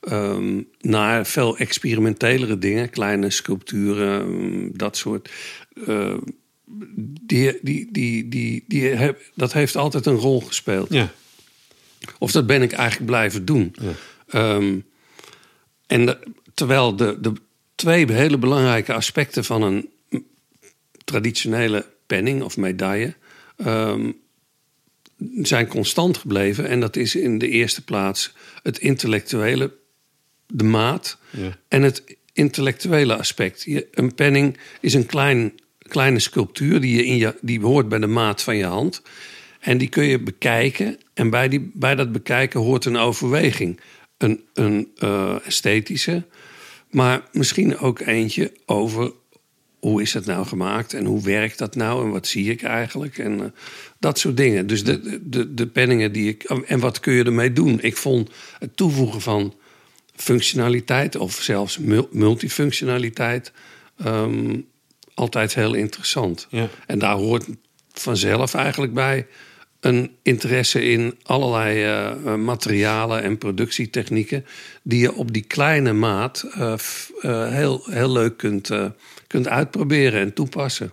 ehm, 0.00 0.60
naar 0.80 1.26
veel 1.26 1.56
experimentelere 1.56 2.58
dingen, 2.58 2.90
kleine 2.90 3.30
sculpturen, 3.30 4.70
dat 4.76 4.96
soort. 4.96 5.30
eh, 5.86 6.14
die, 7.22 7.58
die, 7.62 7.88
die, 7.92 8.28
die, 8.28 8.64
die 8.68 8.84
heb, 8.84 9.20
dat 9.34 9.52
heeft 9.52 9.76
altijd 9.76 10.06
een 10.06 10.16
rol 10.16 10.40
gespeeld. 10.40 10.92
Ja. 10.92 11.12
Of 12.18 12.32
dat 12.32 12.46
ben 12.46 12.62
ik 12.62 12.72
eigenlijk 12.72 13.06
blijven 13.10 13.44
doen. 13.44 13.74
Ehm, 14.28 14.78
en 15.86 16.06
de- 16.06 16.18
terwijl 16.54 16.96
de, 16.96 17.18
de 17.20 17.32
twee 17.74 18.12
hele 18.12 18.38
belangrijke 18.38 18.92
aspecten 18.92 19.44
van 19.44 19.62
een 19.62 19.88
traditionele 21.04 21.86
penning 22.06 22.42
of 22.42 22.56
medaille 22.56 23.14
ehm, 23.56 24.10
zijn 25.42 25.66
constant 25.66 26.16
gebleven. 26.16 26.68
En 26.68 26.80
dat 26.80 26.96
is 26.96 27.14
in 27.14 27.38
de 27.38 27.48
eerste 27.48 27.84
plaats 27.84 28.34
het 28.62 28.78
intellectuele, 28.78 29.72
de 30.46 30.64
maat 30.64 31.18
Ja. 31.30 31.58
en 31.68 31.82
het 31.82 32.16
intellectuele 32.32 33.16
aspect. 33.16 33.62
Je, 33.62 33.88
een 33.90 34.14
penning 34.14 34.58
is 34.80 34.94
een 34.94 35.06
klein, 35.06 35.52
kleine 35.78 36.18
sculptuur 36.18 36.80
die, 36.80 36.96
je 36.96 37.06
in 37.06 37.16
je, 37.16 37.34
die 37.40 37.60
hoort 37.60 37.88
bij 37.88 37.98
de 37.98 38.06
maat 38.06 38.42
van 38.42 38.56
je 38.56 38.64
hand. 38.64 39.02
En 39.60 39.78
die 39.78 39.88
kun 39.88 40.04
je 40.04 40.20
bekijken. 40.20 40.98
En 41.14 41.30
bij, 41.30 41.48
die, 41.48 41.70
bij 41.74 41.94
dat 41.94 42.12
bekijken 42.12 42.60
hoort 42.60 42.84
een 42.84 42.96
overweging. 42.96 43.80
Een, 44.18 44.44
een 44.54 44.88
eh, 44.96 45.36
esthetische, 45.44 46.22
maar 46.90 47.28
misschien 47.32 47.78
ook 47.78 48.00
eentje 48.00 48.52
over 48.66 49.12
hoe 49.82 50.02
is 50.02 50.14
het 50.14 50.26
nou 50.26 50.46
gemaakt 50.46 50.94
en 50.94 51.04
hoe 51.04 51.22
werkt 51.22 51.58
dat 51.58 51.74
nou 51.74 52.04
en 52.04 52.10
wat 52.10 52.26
zie 52.26 52.50
ik 52.50 52.62
eigenlijk 52.62 53.18
en 53.18 53.40
eh, 53.40 53.46
dat 53.98 54.18
soort 54.18 54.36
dingen. 54.36 54.66
Dus 54.66 54.84
de, 54.84 55.20
de, 55.22 55.54
de 55.54 55.66
penningen 55.66 56.12
die 56.12 56.28
ik. 56.28 56.42
En 56.42 56.80
wat 56.80 57.00
kun 57.00 57.12
je 57.12 57.24
ermee 57.24 57.52
doen? 57.52 57.78
Ik 57.80 57.96
vond 57.96 58.30
het 58.58 58.76
toevoegen 58.76 59.20
van 59.20 59.54
functionaliteit 60.14 61.16
of 61.16 61.34
zelfs 61.34 61.78
mul- 61.78 62.08
multifunctionaliteit 62.10 63.52
ehm, 63.96 64.60
altijd 65.14 65.54
heel 65.54 65.74
interessant. 65.74 66.46
Ja. 66.50 66.68
En 66.86 66.98
daar 66.98 67.16
hoort 67.16 67.46
vanzelf 67.92 68.54
eigenlijk 68.54 68.94
bij 68.94 69.26
een 69.80 70.10
interesse 70.22 70.84
in 70.84 71.18
allerlei 71.22 71.82
eh, 71.82 72.10
eh, 72.10 72.34
materialen 72.34 73.22
en 73.22 73.38
productietechnieken 73.38 74.44
die 74.82 75.00
je 75.00 75.14
op 75.14 75.32
die 75.32 75.44
kleine 75.44 75.92
maat 75.92 76.46
heel, 77.20 77.82
heel 77.90 78.12
leuk 78.12 78.36
kunt, 78.36 78.70
kunt 79.32 79.48
uitproberen 79.48 80.20
en 80.20 80.34
toepassen. 80.34 80.92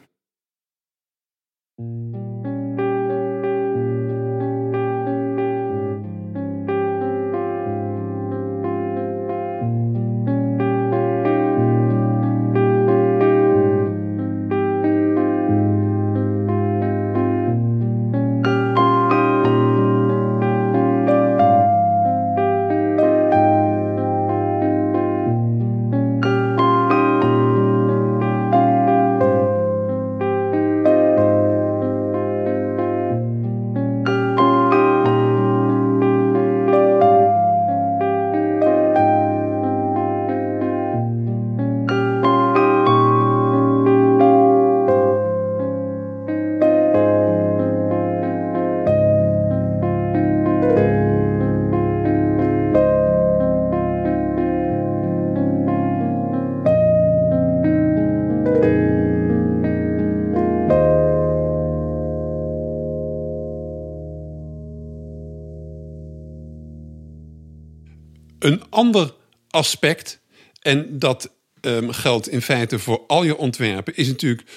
Aspect, 69.60 70.20
en 70.62 71.00
dat 71.00 71.34
ehm, 71.62 71.90
geldt 71.90 72.30
in 72.30 72.42
feite 72.42 72.80
voor 72.80 73.04
al 73.08 73.24
je 73.24 73.38
ontwerpen, 73.38 73.96
is 73.96 74.08
natuurlijk 74.08 74.48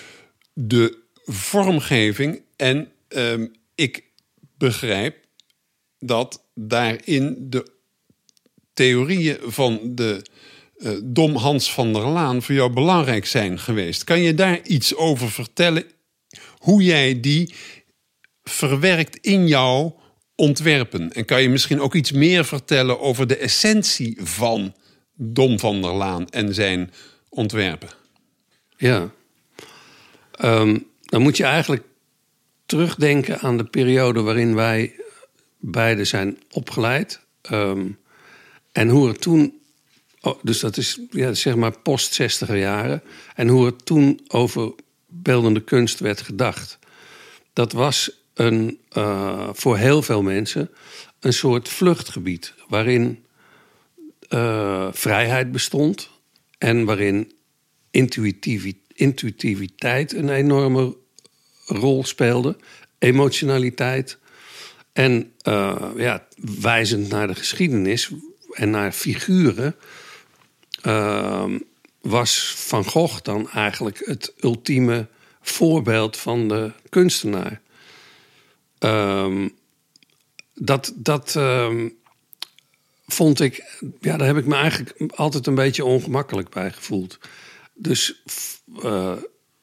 de 0.52 0.98
vormgeving. 1.24 2.42
En 2.56 2.92
ehm, 3.08 3.46
ik 3.74 4.04
begrijp 4.58 5.16
dat 5.98 6.44
daarin 6.54 7.36
de 7.40 7.70
theorieën 8.72 9.38
van 9.42 9.80
de 9.84 10.22
eh, 10.78 10.90
Dom 11.04 11.36
Hans 11.36 11.72
van 11.72 11.92
der 11.92 12.06
Laan 12.06 12.42
voor 12.42 12.54
jou 12.54 12.72
belangrijk 12.72 13.26
zijn 13.26 13.58
geweest. 13.58 14.04
Kan 14.04 14.20
je 14.20 14.34
daar 14.34 14.60
iets 14.62 14.94
over 14.94 15.30
vertellen? 15.30 15.84
Hoe 16.58 16.82
jij 16.82 17.20
die 17.20 17.54
verwerkt 18.42 19.16
in 19.16 19.46
jouw 19.46 20.00
ontwerpen? 20.34 21.12
En 21.12 21.24
kan 21.24 21.42
je 21.42 21.48
misschien 21.48 21.80
ook 21.80 21.94
iets 21.94 22.12
meer 22.12 22.44
vertellen 22.44 23.00
over 23.00 23.26
de 23.26 23.36
essentie 23.36 24.18
van 24.22 24.74
Dom 25.14 25.58
van 25.58 25.82
der 25.82 25.92
Laan 25.92 26.28
en 26.28 26.54
zijn 26.54 26.92
ontwerpen? 27.28 27.88
Ja. 28.76 29.10
Ehm, 30.32 30.78
dan 31.00 31.22
moet 31.22 31.36
je 31.36 31.44
eigenlijk 31.44 31.84
terugdenken 32.66 33.40
aan 33.40 33.56
de 33.56 33.64
periode 33.64 34.20
waarin 34.20 34.54
wij 34.54 34.94
beide 35.58 36.04
zijn 36.04 36.38
opgeleid. 36.50 37.20
Ehm, 37.42 37.88
en 38.72 38.88
hoe 38.88 39.08
er 39.08 39.18
toen, 39.18 39.60
oh, 40.20 40.38
dus 40.42 40.60
dat 40.60 40.76
is 40.76 41.00
ja, 41.10 41.34
zeg 41.34 41.54
maar 41.54 41.78
post-60er 41.78 42.56
jaren. 42.56 43.02
En 43.34 43.48
hoe 43.48 43.66
er 43.66 43.76
toen 43.76 44.20
over 44.28 44.72
beeldende 45.06 45.60
kunst 45.60 45.98
werd 45.98 46.20
gedacht. 46.20 46.78
Dat 47.52 47.72
was 47.72 48.10
een, 48.34 48.78
eh, 48.88 49.48
voor 49.52 49.76
heel 49.76 50.02
veel 50.02 50.22
mensen 50.22 50.70
een 51.20 51.32
soort 51.32 51.68
vluchtgebied. 51.68 52.54
Waarin 52.68 53.24
eh, 54.32 54.88
vrijheid 54.92 55.52
bestond. 55.52 56.10
En 56.58 56.84
waarin 56.84 57.32
intuïtivi- 57.90 58.82
intuïtiviteit 58.94 60.14
een 60.14 60.28
enorme 60.28 60.96
rol 61.66 62.04
speelde. 62.04 62.56
Emotionaliteit. 62.98 64.18
En 64.92 65.32
eh, 65.42 65.90
ja, 65.96 66.26
wijzend 66.60 67.08
naar 67.08 67.26
de 67.26 67.34
geschiedenis 67.34 68.10
en 68.52 68.70
naar 68.70 68.92
figuren. 68.92 69.76
ehm, 70.82 71.58
was 72.00 72.54
Van 72.56 72.84
Gogh 72.84 73.22
dan 73.22 73.50
eigenlijk 73.50 74.02
het 74.04 74.32
ultieme 74.40 75.06
voorbeeld 75.40 76.16
van 76.16 76.48
de 76.48 76.72
kunstenaar. 76.88 77.60
Ehm, 78.78 79.48
dat 80.54 80.92
dat 80.96 81.36
ehm, 81.36 81.88
vond 83.12 83.40
ik, 83.40 83.78
ja, 84.00 84.16
daar 84.16 84.26
heb 84.26 84.36
ik 84.36 84.46
me 84.46 84.54
eigenlijk 84.54 85.12
altijd 85.14 85.46
een 85.46 85.54
beetje 85.54 85.84
ongemakkelijk 85.84 86.48
bij 86.48 86.70
gevoeld. 86.70 87.18
Dus 87.74 88.22
eh, 88.82 89.16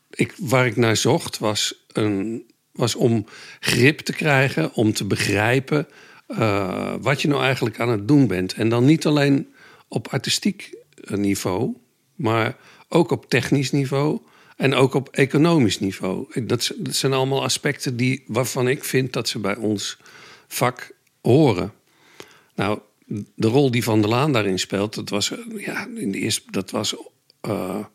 ik, 0.10 0.34
waar 0.38 0.66
ik 0.66 0.76
naar 0.76 0.98
zocht 0.98 1.38
was, 1.38 1.86
een, 1.92 2.46
was 2.72 2.96
om 2.96 3.26
grip 3.60 4.00
te 4.00 4.14
krijgen, 4.14 4.74
om 4.74 4.94
te 4.94 5.06
begrijpen 5.06 5.88
eh, 6.28 6.94
wat 7.02 7.22
je 7.22 7.28
nou 7.28 7.44
eigenlijk 7.44 7.80
aan 7.80 7.90
het 7.90 8.08
doen 8.08 8.28
bent. 8.28 8.54
En 8.54 8.70
dan 8.70 8.86
niet 8.86 9.06
alleen 9.06 9.54
op 9.88 10.08
artistiek 10.08 10.78
niveau, 11.06 11.76
maar 12.16 12.58
ook 12.88 13.12
op 13.12 13.30
technisch 13.30 13.72
niveau 13.72 14.20
En 14.56 14.74
ook 14.74 14.94
op 14.94 15.10
economisch 15.10 15.80
niveau. 15.80 16.44
Dat, 16.46 16.72
dat 16.78 16.96
zijn 16.96 17.14
allemaal 17.14 17.44
aspecten 17.44 17.98
die, 17.98 18.24
waarvan 18.28 18.68
ik 18.68 18.84
vind 18.84 19.14
dat 19.14 19.28
ze 19.30 19.40
bij 19.40 19.56
ons 19.56 19.98
vak 20.48 20.92
horen. 21.22 21.74
Nou, 22.56 22.80
de 23.36 23.48
rol 23.48 23.72
die 23.72 23.84
Van 23.84 24.02
der 24.02 24.10
Laan 24.10 24.34
daarin 24.34 24.60
speelt, 24.60 24.96
dat 24.96 25.10
was, 25.10 25.34
ja, 25.58 25.88
in 25.96 26.12
de 26.12 26.18
eerste, 26.18 26.52
dat 26.52 26.72
was. 26.72 26.96
Uh, 27.48 27.86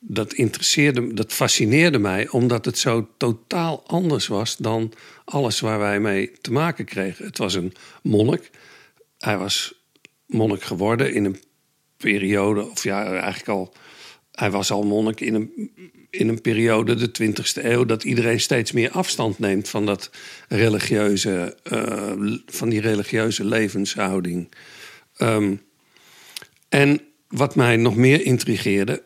dat 0.00 0.32
interesseerde, 0.32 1.14
dat 1.14 1.32
fascineerde 1.32 1.98
mij, 1.98 2.28
omdat 2.28 2.64
het 2.64 2.78
zo 2.78 3.08
totaal 3.16 3.82
anders 3.86 4.26
was 4.26 4.56
dan 4.56 4.92
alles 5.24 5.60
waar 5.60 5.78
wij 5.78 6.00
mee 6.00 6.32
te 6.40 6.52
maken 6.52 6.84
kregen. 6.84 7.24
Het 7.24 7.38
was 7.38 7.54
een 7.54 7.72
monnik. 8.02 8.50
Hij 9.18 9.38
was 9.38 9.74
monnik 10.26 10.62
geworden 10.62 11.14
in 11.14 11.24
een 11.24 11.40
periode, 11.96 12.70
of 12.70 12.82
ja, 12.82 13.04
eigenlijk 13.04 13.48
al. 13.48 13.72
Hij 14.38 14.50
was 14.50 14.70
al 14.70 14.82
monnik 14.82 15.20
in 15.20 15.34
een, 15.34 15.70
in 16.10 16.28
een 16.28 16.40
periode, 16.40 16.94
de 16.94 17.10
20e 17.22 17.64
eeuw, 17.64 17.84
dat 17.84 18.04
iedereen 18.04 18.40
steeds 18.40 18.72
meer 18.72 18.90
afstand 18.90 19.38
neemt 19.38 19.68
van, 19.68 19.86
dat 19.86 20.10
religieuze, 20.48 21.56
uh, 21.72 22.40
van 22.46 22.68
die 22.68 22.80
religieuze 22.80 23.44
levenshouding. 23.44 24.48
Um, 25.18 25.62
en 26.68 27.00
wat 27.28 27.54
mij 27.54 27.76
nog 27.76 27.96
meer 27.96 28.24
intrigeerde, 28.24 29.02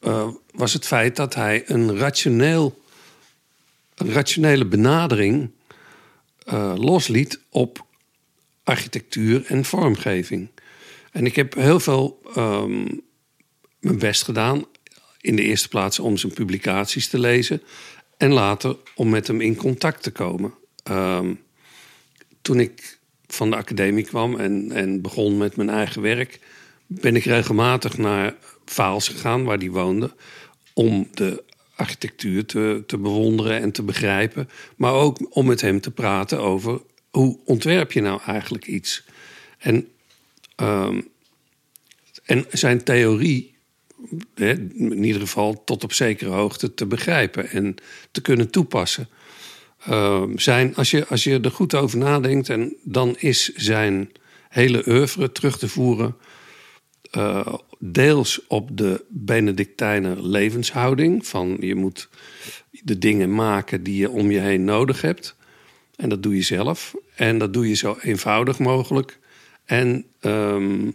uh, 0.00 0.28
was 0.52 0.72
het 0.72 0.86
feit 0.86 1.16
dat 1.16 1.34
hij 1.34 1.62
een, 1.66 1.96
rationeel, 1.96 2.82
een 3.94 4.12
rationele 4.12 4.66
benadering 4.66 5.50
uh, 6.52 6.74
losliet 6.76 7.40
op 7.50 7.86
architectuur 8.64 9.44
en 9.46 9.64
vormgeving. 9.64 10.48
En 11.12 11.26
ik 11.26 11.36
heb 11.36 11.54
heel 11.54 11.80
veel 11.80 12.20
um, 12.36 13.02
mijn 13.82 13.98
best 13.98 14.22
gedaan. 14.22 14.64
In 15.20 15.36
de 15.36 15.42
eerste 15.42 15.68
plaats 15.68 15.98
om 15.98 16.16
zijn 16.16 16.32
publicaties 16.32 17.08
te 17.08 17.18
lezen. 17.18 17.62
En 18.16 18.32
later 18.32 18.76
om 18.94 19.08
met 19.08 19.26
hem 19.26 19.40
in 19.40 19.56
contact 19.56 20.02
te 20.02 20.10
komen. 20.10 20.54
Um, 20.90 21.40
toen 22.42 22.60
ik 22.60 22.98
van 23.26 23.50
de 23.50 23.56
academie 23.56 24.04
kwam 24.04 24.36
en, 24.36 24.72
en 24.72 25.00
begon 25.00 25.36
met 25.36 25.56
mijn 25.56 25.70
eigen 25.70 26.02
werk, 26.02 26.40
ben 26.86 27.16
ik 27.16 27.24
regelmatig 27.24 27.98
naar 27.98 28.34
Vaals 28.64 29.08
gegaan, 29.08 29.44
waar 29.44 29.58
die 29.58 29.72
woonde, 29.72 30.14
om 30.72 31.08
de 31.14 31.44
architectuur 31.74 32.46
te, 32.46 32.82
te 32.86 32.98
bewonderen 32.98 33.60
en 33.60 33.72
te 33.72 33.82
begrijpen. 33.82 34.48
Maar 34.76 34.92
ook 34.92 35.36
om 35.36 35.46
met 35.46 35.60
hem 35.60 35.80
te 35.80 35.90
praten 35.90 36.40
over 36.40 36.80
hoe 37.10 37.38
ontwerp 37.44 37.92
je 37.92 38.00
nou 38.00 38.20
eigenlijk 38.26 38.66
iets. 38.66 39.04
En, 39.58 39.88
um, 40.56 41.08
en 42.24 42.46
zijn 42.50 42.84
theorie, 42.84 43.51
in 44.34 45.04
ieder 45.04 45.20
geval 45.20 45.64
tot 45.64 45.84
op 45.84 45.92
zekere 45.92 46.30
hoogte 46.30 46.74
te 46.74 46.86
begrijpen 46.86 47.50
en 47.50 47.74
te 48.10 48.20
kunnen 48.20 48.50
toepassen. 48.50 49.08
Um, 49.90 50.38
zijn, 50.38 50.74
als, 50.74 50.90
je, 50.90 51.06
als 51.06 51.24
je 51.24 51.40
er 51.40 51.50
goed 51.50 51.74
over 51.74 51.98
nadenkt, 51.98 52.48
en 52.48 52.76
dan 52.82 53.16
is 53.18 53.54
zijn 53.54 54.10
hele 54.48 54.82
oeuvre 54.88 55.32
terug 55.32 55.58
te 55.58 55.68
voeren 55.68 56.16
uh, 57.16 57.54
deels 57.78 58.46
op 58.46 58.76
de 58.76 59.04
Benedictijner 59.08 60.26
levenshouding. 60.26 61.26
Van 61.26 61.56
je 61.60 61.74
moet 61.74 62.08
de 62.70 62.98
dingen 62.98 63.34
maken 63.34 63.82
die 63.82 63.96
je 63.96 64.10
om 64.10 64.30
je 64.30 64.38
heen 64.38 64.64
nodig 64.64 65.00
hebt. 65.00 65.36
En 65.96 66.08
dat 66.08 66.22
doe 66.22 66.36
je 66.36 66.42
zelf. 66.42 66.94
En 67.14 67.38
dat 67.38 67.52
doe 67.52 67.68
je 67.68 67.74
zo 67.74 67.96
eenvoudig 68.00 68.58
mogelijk. 68.58 69.18
En 69.64 70.04
um, 70.20 70.94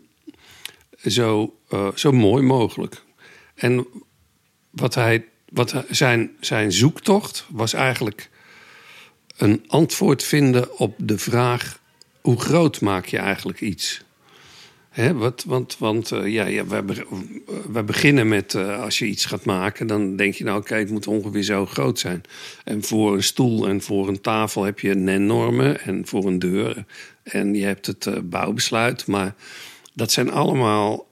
zo, 1.05 1.56
uh, 1.69 1.87
zo 1.95 2.11
mooi 2.11 2.43
mogelijk. 2.43 3.03
En 3.55 3.87
wat 4.69 4.95
hij, 4.95 5.25
wat 5.49 5.83
zijn, 5.89 6.31
zijn 6.39 6.71
zoektocht 6.71 7.45
was 7.49 7.73
eigenlijk 7.73 8.29
een 9.37 9.63
antwoord 9.67 10.23
vinden 10.23 10.77
op 10.79 10.95
de 10.97 11.17
vraag: 11.17 11.79
hoe 12.21 12.39
groot 12.39 12.81
maak 12.81 13.05
je 13.05 13.17
eigenlijk 13.17 13.61
iets? 13.61 14.05
wat, 15.13 15.43
want 15.47 15.77
want 15.77 16.11
uh, 16.11 16.33
ja, 16.33 16.45
ja, 16.45 16.65
we, 16.65 17.05
we 17.71 17.83
beginnen 17.83 18.27
met 18.27 18.55
als 18.55 18.99
je 18.99 19.05
iets 19.05 19.25
gaat 19.25 19.45
maken, 19.45 19.87
dan 19.87 20.15
denk 20.15 20.33
je 20.33 20.43
nou, 20.43 20.63
kijk, 20.63 20.81
het 20.81 20.91
moet 20.91 21.07
ongeveer 21.07 21.43
zo 21.43 21.65
groot 21.65 21.99
zijn. 21.99 22.21
En 22.63 22.83
voor 22.83 23.13
een 23.13 23.23
stoel 23.23 23.67
en 23.67 23.81
voor 23.81 24.07
een 24.07 24.21
tafel 24.21 24.63
heb 24.63 24.79
je 24.79 24.93
NEN-normen 24.93 25.79
en 25.81 26.07
voor 26.07 26.25
een 26.25 26.39
deur. 26.39 26.85
En 27.23 27.53
je 27.53 27.65
hebt 27.65 27.85
het 27.85 28.29
bouwbesluit. 28.29 29.07
Maar 29.07 29.35
dat 29.97 30.11
zijn 30.11 30.31
allemaal. 30.31 31.07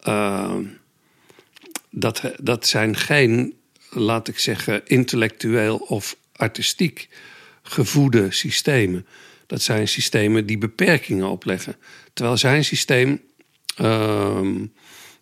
dat, 1.90 2.22
dat 2.42 2.68
zijn 2.68 2.96
geen, 2.96 3.54
laat 3.90 4.28
ik 4.28 4.40
zeggen, 4.40 4.82
intellectueel 4.86 5.78
of 5.78 6.18
artistiek 6.36 7.10
gevoede 7.64 8.32
systemen. 8.32 9.06
Dat 9.48 9.62
zijn 9.62 9.88
systemen 9.88 10.46
die 10.46 10.58
beperkingen 10.58 11.30
opleggen. 11.30 11.76
Terwijl 12.14 12.38
zijn 12.38 12.66
systeem 12.66 13.22
uh, 13.82 14.40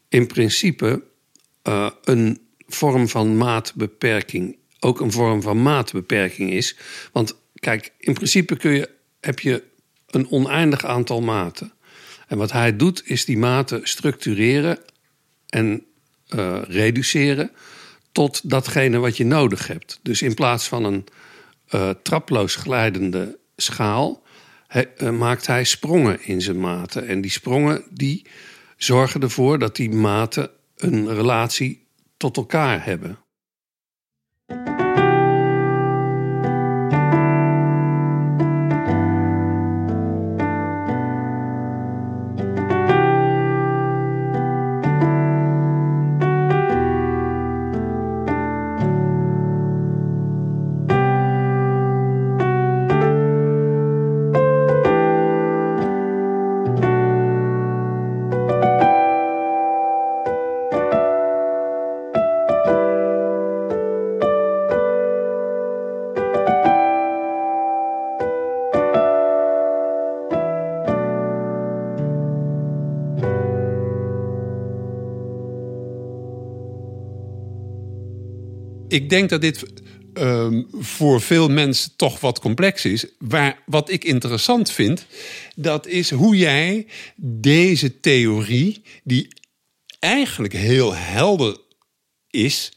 in 0.10 0.28
principe 0.28 1.04
uh, 1.64 1.90
een 2.04 2.42
vorm 2.68 3.08
van 3.08 3.38
maatbeperking 3.38 4.58
ook 4.84 5.00
een 5.00 5.12
vorm 5.12 5.42
van 5.42 5.62
maatbeperking 5.62 6.52
is. 6.52 6.78
Want 7.12 7.40
kijk, 7.54 7.94
in 7.98 8.14
principe 8.14 8.56
kun 8.56 8.72
je, 8.72 8.90
heb 9.20 9.40
je 9.40 9.64
een 10.08 10.32
oneindig 10.32 10.86
aantal 10.86 11.22
maten. 11.22 11.74
En 12.34 12.40
wat 12.40 12.52
hij 12.52 12.76
doet, 12.76 13.02
is 13.06 13.26
die 13.26 13.38
maten 13.38 13.80
structureren 13.84 14.80
en 15.50 15.86
uh, 16.36 16.62
reduceren 16.68 17.52
tot 18.12 18.50
datgene 18.50 18.98
wat 18.98 19.18
je 19.18 19.26
nodig 19.26 19.68
hebt. 19.68 20.00
Dus 20.04 20.22
in 20.22 20.34
plaats 20.34 20.68
van 20.68 20.84
een 20.84 21.06
uh, 21.70 21.90
traploos 22.04 22.56
glijdende 22.56 23.38
schaal 23.56 24.24
he, 24.68 24.84
uh, 24.98 25.10
maakt 25.10 25.48
hij 25.48 25.64
sprongen 25.64 26.26
in 26.26 26.42
zijn 26.42 26.60
maten. 26.60 27.08
En 27.08 27.22
die 27.22 27.32
sprongen 27.32 27.84
die 27.90 28.26
zorgen 28.78 29.22
ervoor 29.22 29.60
dat 29.60 29.76
die 29.76 29.90
maten 29.90 30.50
een 30.78 31.14
relatie 31.14 31.86
tot 32.18 32.38
elkaar 32.38 32.86
hebben. 32.86 33.18
Ik 78.94 79.10
denk 79.10 79.30
dat 79.30 79.42
dit 79.42 79.64
um, 80.14 80.68
voor 80.72 81.22
veel 81.22 81.50
mensen 81.50 81.96
toch 81.96 82.20
wat 82.20 82.40
complex 82.40 82.86
is. 82.86 83.06
Waar, 83.20 83.62
wat 83.66 83.90
ik 83.90 84.04
interessant 84.04 84.72
vind, 84.72 85.06
dat 85.56 85.88
is 85.88 86.10
hoe 86.10 86.38
jij 86.38 86.86
deze 87.16 88.00
theorie, 88.00 88.82
die 89.04 89.28
eigenlijk 90.00 90.54
heel 90.54 90.96
helder 90.96 91.58
is, 92.30 92.72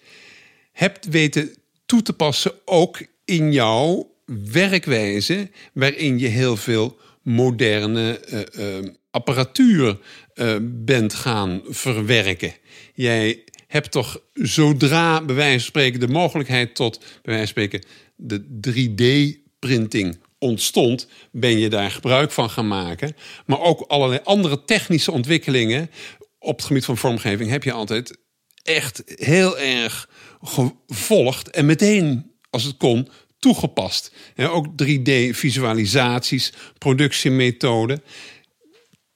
hebt 0.72 1.06
weten 1.06 1.54
toe 1.86 2.02
te 2.02 2.12
passen 2.12 2.52
ook 2.64 3.06
in 3.24 3.52
jouw 3.52 4.10
werkwijze, 4.50 5.50
waarin 5.72 6.18
je 6.18 6.28
heel 6.28 6.56
veel 6.56 6.98
moderne 7.22 8.20
uh, 8.28 8.78
uh, 8.82 8.88
apparatuur 9.10 9.98
uh, 10.34 10.56
bent 10.62 11.14
gaan 11.14 11.62
verwerken. 11.64 12.54
Jij 12.94 13.44
hebt 13.66 13.90
toch 13.90 14.20
zodra 14.32 15.24
bij 15.24 15.34
wijze 15.34 15.58
van 15.58 15.66
spreken 15.66 16.00
de 16.00 16.08
mogelijkheid 16.08 16.74
tot 16.74 16.98
bij 16.98 17.34
wijze 17.34 17.38
van 17.38 17.46
spreken 17.46 17.84
de 18.16 18.44
3D-printing 18.68 20.18
ontstond, 20.38 21.08
ben 21.32 21.58
je 21.58 21.68
daar 21.68 21.90
gebruik 21.90 22.30
van 22.30 22.50
gaan 22.50 22.68
maken. 22.68 23.16
Maar 23.46 23.60
ook 23.60 23.80
allerlei 23.80 24.20
andere 24.24 24.64
technische 24.64 25.12
ontwikkelingen 25.12 25.90
op 26.38 26.56
het 26.56 26.66
gebied 26.66 26.84
van 26.84 26.96
vormgeving 26.96 27.50
heb 27.50 27.62
je 27.62 27.72
altijd 27.72 28.18
echt 28.62 29.02
heel 29.06 29.58
erg 29.58 30.08
gevolgd 30.42 31.50
en 31.50 31.66
meteen, 31.66 32.32
als 32.50 32.64
het 32.64 32.76
kon, 32.76 33.08
toegepast. 33.38 34.12
ook 34.36 34.66
3D-visualisaties, 34.82 36.52
productiemethoden. 36.78 38.02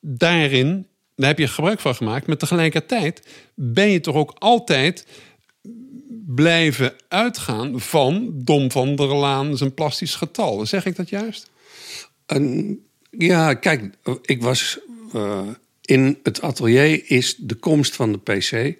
Daarin 0.00 0.86
daar 1.20 1.28
heb 1.28 1.38
je 1.38 1.48
gebruik 1.48 1.80
van 1.80 1.94
gemaakt. 1.94 2.26
Maar 2.26 2.36
tegelijkertijd 2.36 3.22
ben 3.54 3.88
je 3.88 4.00
toch 4.00 4.14
ook 4.14 4.36
altijd 4.38 5.06
blijven 6.26 6.92
uitgaan 7.08 7.80
van 7.80 8.30
Dom 8.34 8.70
van 8.70 8.96
der 8.96 9.14
Laan 9.14 9.56
zijn 9.56 9.74
plastisch 9.74 10.14
getal. 10.14 10.66
Zeg 10.66 10.86
ik 10.86 10.96
dat 10.96 11.08
juist? 11.08 11.50
Ja, 13.10 13.54
kijk, 13.54 13.94
ik 14.22 14.42
was 14.42 14.78
uh, 15.14 15.48
in 15.84 16.18
het 16.22 16.40
atelier 16.42 17.02
is 17.10 17.36
de 17.36 17.54
komst 17.54 17.96
van 17.96 18.12
de 18.12 18.18
PC 18.18 18.76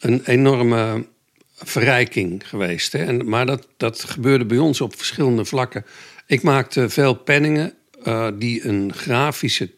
een 0.00 0.22
enorme 0.24 1.06
verrijking 1.54 2.48
geweest. 2.48 2.92
Hè? 2.92 3.04
En, 3.04 3.28
maar 3.28 3.46
dat, 3.46 3.68
dat 3.76 4.04
gebeurde 4.04 4.44
bij 4.44 4.58
ons 4.58 4.80
op 4.80 4.96
verschillende 4.96 5.44
vlakken. 5.44 5.84
Ik 6.26 6.42
maakte 6.42 6.88
veel 6.88 7.14
penningen 7.14 7.74
uh, 8.04 8.28
die 8.34 8.66
een 8.66 8.94
grafische 8.94 9.70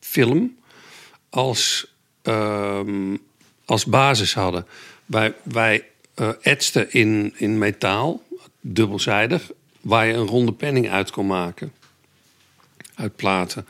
film 0.00 0.56
als, 1.34 1.86
uh, 2.22 2.80
als 3.64 3.84
basis 3.84 4.34
hadden. 4.34 4.66
Wij, 5.06 5.34
wij 5.42 5.84
uh, 6.16 6.28
etsten 6.40 6.92
in, 6.92 7.34
in 7.36 7.58
metaal, 7.58 8.22
dubbelzijdig, 8.60 9.50
waar 9.80 10.06
je 10.06 10.12
een 10.12 10.26
ronde 10.26 10.52
penning 10.52 10.90
uit 10.90 11.10
kon 11.10 11.26
maken. 11.26 11.72
Uit 12.94 13.16
platen. 13.16 13.66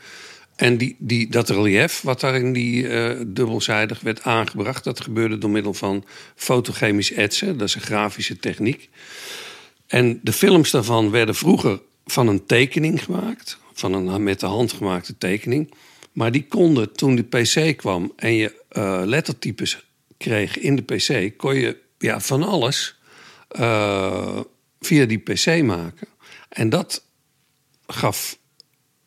En 0.55 0.77
die, 0.77 0.95
die, 0.99 1.29
dat 1.29 1.49
relief 1.49 2.01
wat 2.01 2.19
daar 2.19 2.35
in 2.35 2.53
die 2.53 2.83
uh, 2.83 3.21
dubbelzijdig 3.27 3.99
werd 3.99 4.23
aangebracht, 4.23 4.83
dat 4.83 5.01
gebeurde 5.01 5.37
door 5.37 5.49
middel 5.49 5.73
van 5.73 6.05
fotochemisch 6.35 7.11
etsen. 7.11 7.57
Dat 7.57 7.67
is 7.67 7.75
een 7.75 7.81
grafische 7.81 8.37
techniek. 8.37 8.89
En 9.87 10.19
de 10.23 10.33
films 10.33 10.71
daarvan 10.71 11.11
werden 11.11 11.35
vroeger 11.35 11.81
van 12.05 12.27
een 12.27 12.45
tekening 12.45 13.03
gemaakt, 13.03 13.57
van 13.73 13.93
een 13.93 14.23
met 14.23 14.39
de 14.39 14.45
hand 14.45 14.73
gemaakte 14.73 15.17
tekening. 15.17 15.73
Maar 16.15 16.31
die 16.31 16.45
konden, 16.47 16.93
toen 16.93 17.15
de 17.15 17.23
PC 17.23 17.77
kwam 17.77 18.13
en 18.15 18.33
je 18.33 18.63
uh, 18.71 19.01
lettertypes 19.05 19.85
kreeg 20.17 20.57
in 20.57 20.75
de 20.75 20.81
PC, 20.81 21.37
kon 21.37 21.55
je 21.55 21.77
ja, 21.97 22.19
van 22.19 22.43
alles 22.43 22.99
uh, 23.59 24.39
via 24.79 25.05
die 25.05 25.17
PC 25.17 25.61
maken. 25.63 26.07
En 26.49 26.69
dat 26.69 27.05
gaf 27.87 28.37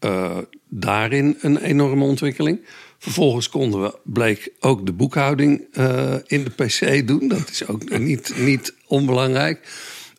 uh, 0.01 0.39
daarin 0.69 1.37
een 1.41 1.57
enorme 1.57 2.05
ontwikkeling. 2.05 2.61
Vervolgens 2.99 3.49
konden 3.49 3.83
we, 3.83 3.99
bleek 4.05 4.53
ook 4.61 4.87
de 4.87 4.93
boekhouding 4.93 5.59
in 6.27 6.45
de 6.45 6.51
PC 6.57 7.07
doen. 7.07 7.29
Dat 7.29 7.51
is 7.51 7.67
ook 7.67 7.99
niet, 7.99 8.33
niet 8.37 8.75
onbelangrijk. 8.87 9.69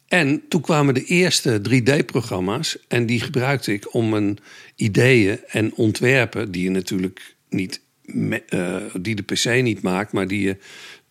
En 0.09 0.41
toen 0.47 0.61
kwamen 0.61 0.93
de 0.93 1.03
eerste 1.03 1.61
3D-programma's. 1.69 2.77
En 2.87 3.05
die 3.05 3.19
gebruikte 3.19 3.73
ik 3.73 3.93
om 3.93 4.09
mijn 4.09 4.37
ideeën 4.75 5.39
en 5.47 5.73
ontwerpen, 5.73 6.51
die 6.51 6.63
je 6.63 6.69
natuurlijk 6.69 7.35
niet, 7.49 7.81
uh, 8.05 8.75
die 8.99 9.15
de 9.15 9.23
PC 9.23 9.61
niet 9.61 9.81
maakt, 9.81 10.11
maar 10.11 10.27
die 10.27 10.41
je 10.41 10.57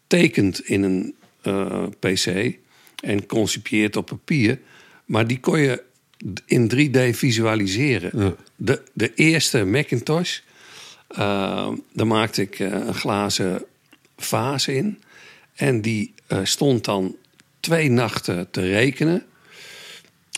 tekent 0.06 0.60
in 0.60 0.82
een 0.82 1.14
uh, 1.42 1.86
PC 1.98 2.56
en 3.00 3.26
concipieert 3.26 3.96
op 3.96 4.06
papier. 4.06 4.58
Maar 5.04 5.26
die 5.26 5.40
kon 5.40 5.58
je 5.58 5.82
in 6.46 6.70
3D 6.74 7.16
visualiseren. 7.16 8.10
Ja. 8.22 8.34
De, 8.56 8.82
de 8.92 9.14
eerste 9.14 9.64
Macintosh, 9.64 10.38
uh, 11.10 11.68
daar 11.92 12.06
maakte 12.06 12.42
ik 12.42 12.58
een 12.58 12.94
glazen 12.94 13.64
vaas 14.16 14.68
in. 14.68 15.02
En 15.54 15.80
die 15.80 16.14
stond 16.42 16.84
dan 16.84 17.16
twee 17.60 17.90
nachten 17.90 18.50
te 18.50 18.60
rekenen. 18.60 19.22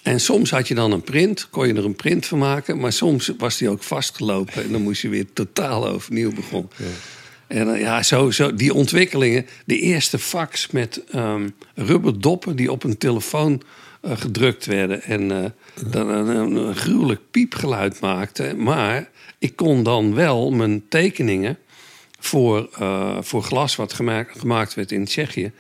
En 0.02 0.20
soms 0.20 0.50
had 0.50 0.68
je 0.68 0.74
dan 0.74 0.92
een 0.92 1.02
print, 1.02 1.48
kon 1.50 1.66
je 1.66 1.74
er 1.74 1.84
een 1.84 1.96
print 1.96 2.26
van 2.26 2.38
maken. 2.38 2.78
Maar 2.78 2.92
soms 2.92 3.32
was 3.38 3.58
die 3.58 3.68
ook 3.68 3.82
vastgelopen 3.82 4.62
en 4.62 4.72
dan 4.72 4.82
moest 4.82 5.02
je 5.02 5.08
weer 5.08 5.26
totaal 5.32 5.88
overnieuw 5.88 6.32
begonnen. 6.32 6.70
Ja. 6.76 6.86
En 7.46 7.78
ja, 7.78 8.02
zo, 8.02 8.30
zo, 8.30 8.54
die 8.54 8.74
ontwikkelingen. 8.74 9.46
De 9.64 9.78
eerste 9.78 10.18
fax 10.18 10.70
met 10.70 11.02
um, 11.14 11.54
rubberdoppen 11.74 12.56
die 12.56 12.72
op 12.72 12.84
een 12.84 12.98
telefoon 12.98 13.62
uh, 14.02 14.12
gedrukt 14.16 14.66
werden. 14.66 15.02
En 15.02 15.22
uh, 15.22 15.44
dan 15.86 16.08
een, 16.08 16.56
een, 16.56 16.74
gruwelijk 16.74 17.20
piepgeluid 17.30 18.00
maakte. 18.00 18.54
Maar 18.56 19.10
ik 19.38 19.56
kon 19.56 19.82
dan 19.82 20.14
wel 20.14 20.50
mijn 20.50 20.82
tekeningen 20.88 21.58
voor, 22.18 22.68
voor 23.20 23.42
glas 23.42 23.76
wat 23.76 23.92
gemaakt, 23.92 24.38
gemaakt 24.38 24.74
werd 24.74 24.92
in 24.92 25.04
Tsjechië. 25.04 25.52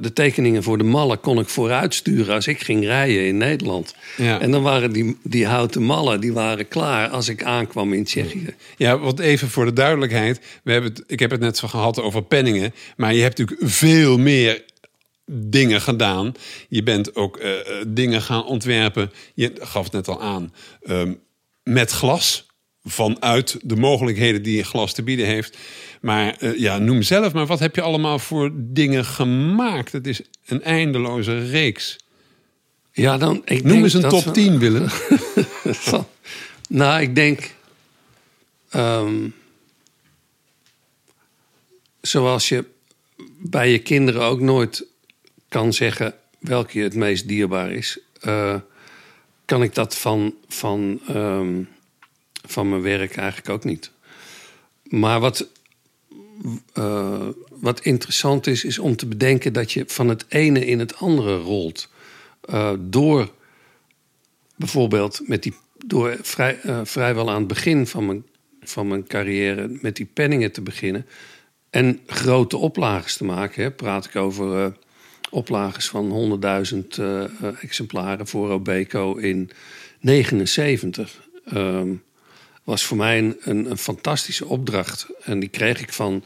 De 0.00 0.12
tekeningen 0.14 0.62
voor 0.62 0.78
de 0.78 0.84
mallen 0.84 1.20
kon 1.20 1.38
ik 1.38 1.48
vooruitsturen 1.48 2.34
als 2.34 2.46
ik 2.46 2.60
ging 2.62 2.84
rijden 2.84 3.26
in 3.26 3.36
Nederland. 3.36 3.94
Ja. 4.16 4.40
En 4.40 4.50
dan 4.50 4.62
waren 4.62 4.92
die, 4.92 5.16
die 5.22 5.46
houten 5.46 5.82
mallen 5.82 6.20
die 6.20 6.32
waren 6.32 6.68
klaar 6.68 7.08
als 7.08 7.28
ik 7.28 7.44
aankwam 7.44 7.92
in 7.92 8.04
Tsjechië. 8.04 8.54
Ja, 8.76 8.98
wat 8.98 9.18
even 9.18 9.48
voor 9.48 9.64
de 9.64 9.72
duidelijkheid. 9.72 10.40
We 10.64 10.72
hebben 10.72 10.90
het, 10.90 11.04
ik 11.06 11.18
heb 11.18 11.30
het 11.30 11.40
net 11.40 11.56
zo 11.56 11.68
gehad 11.68 12.00
over 12.00 12.22
penningen. 12.22 12.74
Maar 12.96 13.14
je 13.14 13.22
hebt 13.22 13.38
natuurlijk 13.38 13.70
veel 13.72 14.18
meer 14.18 14.64
dingen 15.26 15.80
gedaan. 15.80 16.34
Je 16.68 16.82
bent 16.82 17.16
ook 17.16 17.40
uh, 17.40 17.50
dingen 17.86 18.22
gaan 18.22 18.44
ontwerpen. 18.44 19.12
Je 19.34 19.52
gaf 19.58 19.84
het 19.84 19.92
net 19.92 20.08
al 20.08 20.20
aan. 20.20 20.54
Um, 20.88 21.20
met 21.62 21.90
glas. 21.90 22.46
Vanuit 22.84 23.58
de 23.62 23.76
mogelijkheden 23.76 24.42
die 24.42 24.62
glas 24.62 24.92
te 24.92 25.02
bieden 25.02 25.26
heeft. 25.26 25.58
Maar 26.00 26.36
uh, 26.40 26.58
ja, 26.58 26.78
noem 26.78 27.02
zelf 27.02 27.32
maar. 27.32 27.46
Wat 27.46 27.58
heb 27.58 27.74
je 27.74 27.82
allemaal 27.82 28.18
voor 28.18 28.50
dingen 28.54 29.04
gemaakt? 29.04 29.92
Het 29.92 30.06
is 30.06 30.20
een 30.46 30.62
eindeloze 30.62 31.48
reeks. 31.48 31.96
Ja, 32.92 33.18
dan. 33.18 33.42
Ik 33.44 33.64
noem 33.64 33.82
eens 33.82 33.94
een 33.94 34.08
top 34.08 34.24
we... 34.24 34.30
10, 34.30 34.58
Willem. 34.58 34.88
nou, 36.68 37.02
ik 37.02 37.14
denk. 37.14 37.54
Um, 38.76 39.34
zoals 42.00 42.48
je 42.48 42.64
bij 43.38 43.70
je 43.70 43.78
kinderen 43.78 44.22
ook 44.22 44.40
nooit 44.40 44.86
kan 45.48 45.72
zeggen 45.72 46.14
welke 46.38 46.78
het 46.78 46.94
meest 46.94 47.28
dierbaar 47.28 47.72
is, 47.72 47.98
uh, 48.22 48.54
kan 49.44 49.62
ik 49.62 49.74
dat 49.74 49.96
van, 49.96 50.34
van, 50.48 51.00
um, 51.10 51.68
van 52.42 52.68
mijn 52.68 52.82
werk 52.82 53.16
eigenlijk 53.16 53.48
ook 53.48 53.64
niet. 53.64 53.90
Maar 54.82 55.20
wat, 55.20 55.48
uh, 56.74 57.28
wat 57.50 57.80
interessant 57.80 58.46
is, 58.46 58.64
is 58.64 58.78
om 58.78 58.96
te 58.96 59.06
bedenken 59.06 59.52
dat 59.52 59.72
je 59.72 59.84
van 59.86 60.08
het 60.08 60.24
ene 60.28 60.66
in 60.66 60.78
het 60.78 60.96
andere 60.96 61.36
rolt. 61.36 61.88
Uh, 62.50 62.72
door 62.78 63.30
bijvoorbeeld 64.56 65.20
met 65.26 65.42
die, 65.42 65.54
door 65.86 66.18
vrij, 66.22 66.58
vrijwel 66.84 67.30
aan 67.30 67.38
het 67.38 67.46
begin 67.46 67.86
van 67.86 68.06
mijn, 68.06 68.24
van 68.60 68.88
mijn 68.88 69.06
carrière 69.06 69.78
met 69.80 69.96
die 69.96 70.08
penningen 70.12 70.52
te 70.52 70.60
beginnen. 70.60 71.06
En 71.70 72.00
grote 72.06 72.56
oplages 72.56 73.16
te 73.16 73.24
maken. 73.24 73.62
Hè. 73.62 73.70
Praat 73.70 74.04
ik 74.04 74.16
over 74.16 74.76
oplages 75.30 75.88
van 75.88 76.40
100.000 76.72 76.78
uh, 76.98 77.24
exemplaren 77.60 78.26
voor 78.26 78.48
Robeco 78.48 79.14
in 79.14 79.50
79. 80.00 81.28
Um, 81.54 82.02
was 82.64 82.84
voor 82.84 82.96
mij 82.96 83.18
een, 83.18 83.36
een, 83.40 83.70
een, 83.70 83.78
fantastische 83.78 84.46
opdracht. 84.46 85.06
En 85.22 85.40
die 85.40 85.48
kreeg 85.48 85.80
ik 85.80 85.92
van 85.92 86.24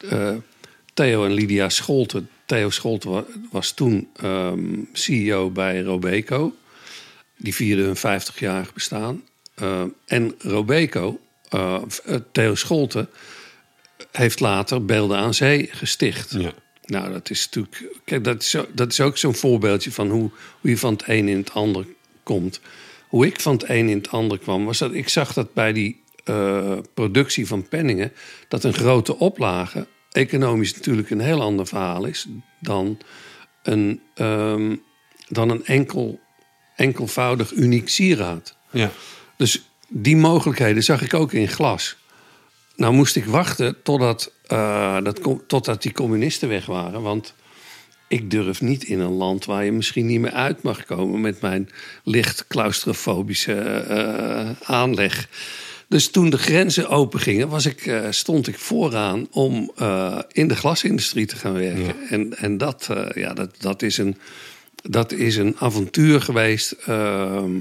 uh, 0.00 0.34
Theo 0.94 1.24
en 1.24 1.32
Lydia 1.32 1.68
Scholte. 1.68 2.22
Theo 2.46 2.70
Scholte 2.70 3.26
was 3.50 3.72
toen 3.72 4.08
um, 4.22 4.88
CEO 4.92 5.50
bij 5.50 5.80
Robeco. 5.80 6.56
Die 7.36 7.54
vierde 7.54 7.82
hun 7.82 7.96
50-jarig 7.96 8.72
bestaan. 8.72 9.22
Uh, 9.62 9.82
en 10.06 10.34
Robeco, 10.38 11.20
uh, 11.54 11.82
Theo 12.32 12.54
Scholte, 12.54 13.08
heeft 14.10 14.40
later 14.40 14.84
Beelden 14.84 15.18
aan 15.18 15.34
Zee 15.34 15.68
gesticht. 15.72 16.30
Ja. 16.30 16.52
Nou, 16.84 17.12
dat 17.12 17.30
is 17.30 17.44
natuurlijk. 17.44 17.96
Kijk, 18.04 18.24
dat 18.24 18.42
is, 18.42 18.56
dat 18.72 18.92
is 18.92 19.00
ook 19.00 19.18
zo'n 19.18 19.34
voorbeeldje 19.34 19.92
van 19.92 20.10
hoe, 20.10 20.30
hoe 20.60 20.70
je 20.70 20.78
van 20.78 20.92
het 20.92 21.02
een 21.06 21.28
in 21.28 21.36
het 21.36 21.52
ander 21.52 21.86
komt. 22.22 22.60
Hoe 23.10 23.26
ik 23.26 23.40
van 23.40 23.52
het 23.52 23.68
een 23.68 23.88
in 23.88 23.96
het 23.96 24.10
ander 24.10 24.38
kwam, 24.38 24.64
was 24.64 24.78
dat 24.78 24.94
ik 24.94 25.08
zag 25.08 25.32
dat 25.32 25.54
bij 25.54 25.72
die 25.72 26.02
uh, 26.24 26.78
productie 26.94 27.46
van 27.46 27.68
penningen, 27.68 28.12
dat 28.48 28.64
een 28.64 28.72
grote 28.72 29.16
oplage 29.18 29.86
economisch 30.10 30.74
natuurlijk 30.74 31.10
een 31.10 31.20
heel 31.20 31.42
ander 31.42 31.66
verhaal 31.66 32.04
is 32.04 32.26
dan 32.60 32.98
een, 33.62 34.00
um, 34.14 34.82
dan 35.28 35.50
een 35.50 35.64
enkel, 35.64 36.20
enkelvoudig 36.76 37.52
uniek 37.52 37.88
sieraad. 37.88 38.56
Ja. 38.70 38.90
Dus 39.36 39.70
die 39.88 40.16
mogelijkheden 40.16 40.82
zag 40.82 41.02
ik 41.02 41.14
ook 41.14 41.32
in 41.32 41.48
glas. 41.48 41.96
Nou 42.76 42.92
moest 42.92 43.16
ik 43.16 43.24
wachten 43.24 43.82
totdat, 43.82 44.32
uh, 44.48 44.98
dat, 45.02 45.20
totdat 45.46 45.82
die 45.82 45.92
communisten 45.92 46.48
weg 46.48 46.66
waren. 46.66 47.02
Want 47.02 47.34
ik 48.10 48.30
durf 48.30 48.60
niet 48.60 48.84
in 48.84 49.00
een 49.00 49.12
land 49.12 49.44
waar 49.44 49.64
je 49.64 49.72
misschien 49.72 50.06
niet 50.06 50.20
meer 50.20 50.32
uit 50.32 50.62
mag 50.62 50.84
komen 50.84 51.20
met 51.20 51.40
mijn 51.40 51.68
licht 52.04 52.44
claustrofobische 52.48 53.84
uh, 53.90 54.50
aanleg. 54.70 55.28
Dus 55.88 56.10
toen 56.10 56.30
de 56.30 56.38
grenzen 56.38 56.88
open 56.88 57.20
gingen, 57.20 57.48
was 57.48 57.66
ik, 57.66 57.86
uh, 57.86 58.06
stond 58.10 58.48
ik 58.48 58.58
vooraan 58.58 59.26
om 59.30 59.72
in 60.32 60.48
de 60.48 60.56
glasindustrie 60.56 61.26
te 61.26 61.36
gaan 61.36 61.52
werken. 61.52 61.84
Ja. 61.84 61.94
En, 62.08 62.38
en 62.38 62.58
dat, 62.58 62.88
ja, 63.14 63.34
dat, 63.34 63.54
dat, 63.58 63.82
is 63.82 63.98
een, 63.98 64.16
dat 64.82 65.12
is 65.12 65.36
een 65.36 65.56
avontuur 65.58 66.20
geweest. 66.20 66.72
Ehm, 66.72 67.58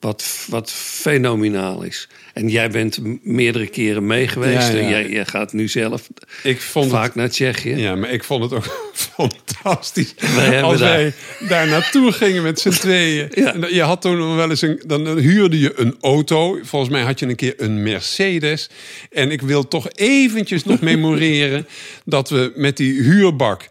wat, 0.00 0.46
wat 0.48 0.70
fenomenaal 0.72 1.82
is. 1.82 2.08
En 2.32 2.48
jij 2.48 2.70
bent 2.70 2.98
meerdere 3.22 3.66
keren 3.66 4.06
mee 4.06 4.28
geweest. 4.28 4.68
Ja, 4.68 4.74
ja. 4.74 4.80
En 4.80 4.88
jij, 4.88 5.08
jij 5.08 5.26
gaat 5.26 5.52
nu 5.52 5.68
zelf 5.68 6.08
Ik 6.42 6.60
vond 6.60 6.90
vaak 6.90 7.04
het, 7.04 7.14
naar 7.14 7.30
Tsjechië. 7.30 7.76
ja, 7.76 7.94
maar 7.94 8.10
ik 8.10 8.24
vond 8.24 8.42
het 8.42 8.52
ook 8.52 8.92
fantastisch. 9.14 10.14
Als 10.62 10.80
wij 10.80 11.12
daar 11.48 11.68
naartoe 11.68 12.12
gingen 12.12 12.42
met 12.42 12.60
z'n 12.60 12.70
tweeën. 12.70 13.28
Ja. 13.40 13.54
En 13.54 13.74
Je 13.74 13.82
had 13.82 14.02
toen 14.02 14.36
wel 14.36 14.50
eens 14.50 14.62
een. 14.62 14.82
Dan 14.86 15.18
huurde 15.18 15.58
je 15.58 15.72
een 15.76 15.96
auto. 16.00 16.58
Volgens 16.62 16.90
mij 16.90 17.02
had 17.02 17.18
je 17.18 17.26
een 17.26 17.36
keer 17.36 17.54
een 17.56 17.82
Mercedes. 17.82 18.70
En 19.10 19.30
ik 19.30 19.40
wil 19.40 19.68
toch 19.68 19.88
eventjes 19.94 20.64
nog 20.64 20.80
memoreren 20.90 21.66
dat 22.04 22.30
we 22.30 22.52
met 22.54 22.76
die 22.76 23.02
huurbak 23.02 23.68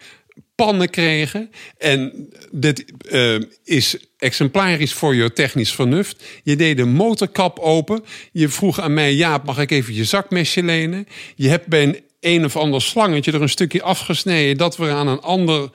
pannen 0.66 0.90
kregen. 0.90 1.52
En 1.78 2.30
dit 2.52 2.86
eh, 3.10 3.36
is 3.64 3.98
exemplarisch 4.18 4.94
voor 4.94 5.16
je 5.16 5.34
technisch 5.34 5.74
vernuft. 5.74 6.24
Je 6.44 6.56
deed 6.56 6.78
de 6.78 6.86
motorkap 6.86 7.60
open. 7.60 8.04
Je 8.32 8.50
vroeg 8.50 8.80
aan 8.80 8.94
mij, 8.94 9.14
Jaap, 9.14 9.46
mag 9.46 9.60
ik 9.60 9.72
even 9.72 9.94
je 9.94 10.04
zakmesje 10.04 10.64
lenen? 10.64 11.08
Je 11.36 11.50
hebt 11.50 11.68
bij 11.68 11.84
een 11.84 12.00
een 12.20 12.46
of 12.46 12.56
ander 12.56 12.82
slangetje 12.82 13.32
er 13.32 13.42
een 13.42 13.50
stukje 13.50 13.82
afgesneden... 13.82 14.58
dat 14.58 14.78
we 14.78 14.90
aan 14.90 15.08
een 15.08 15.22
ander 15.22 15.70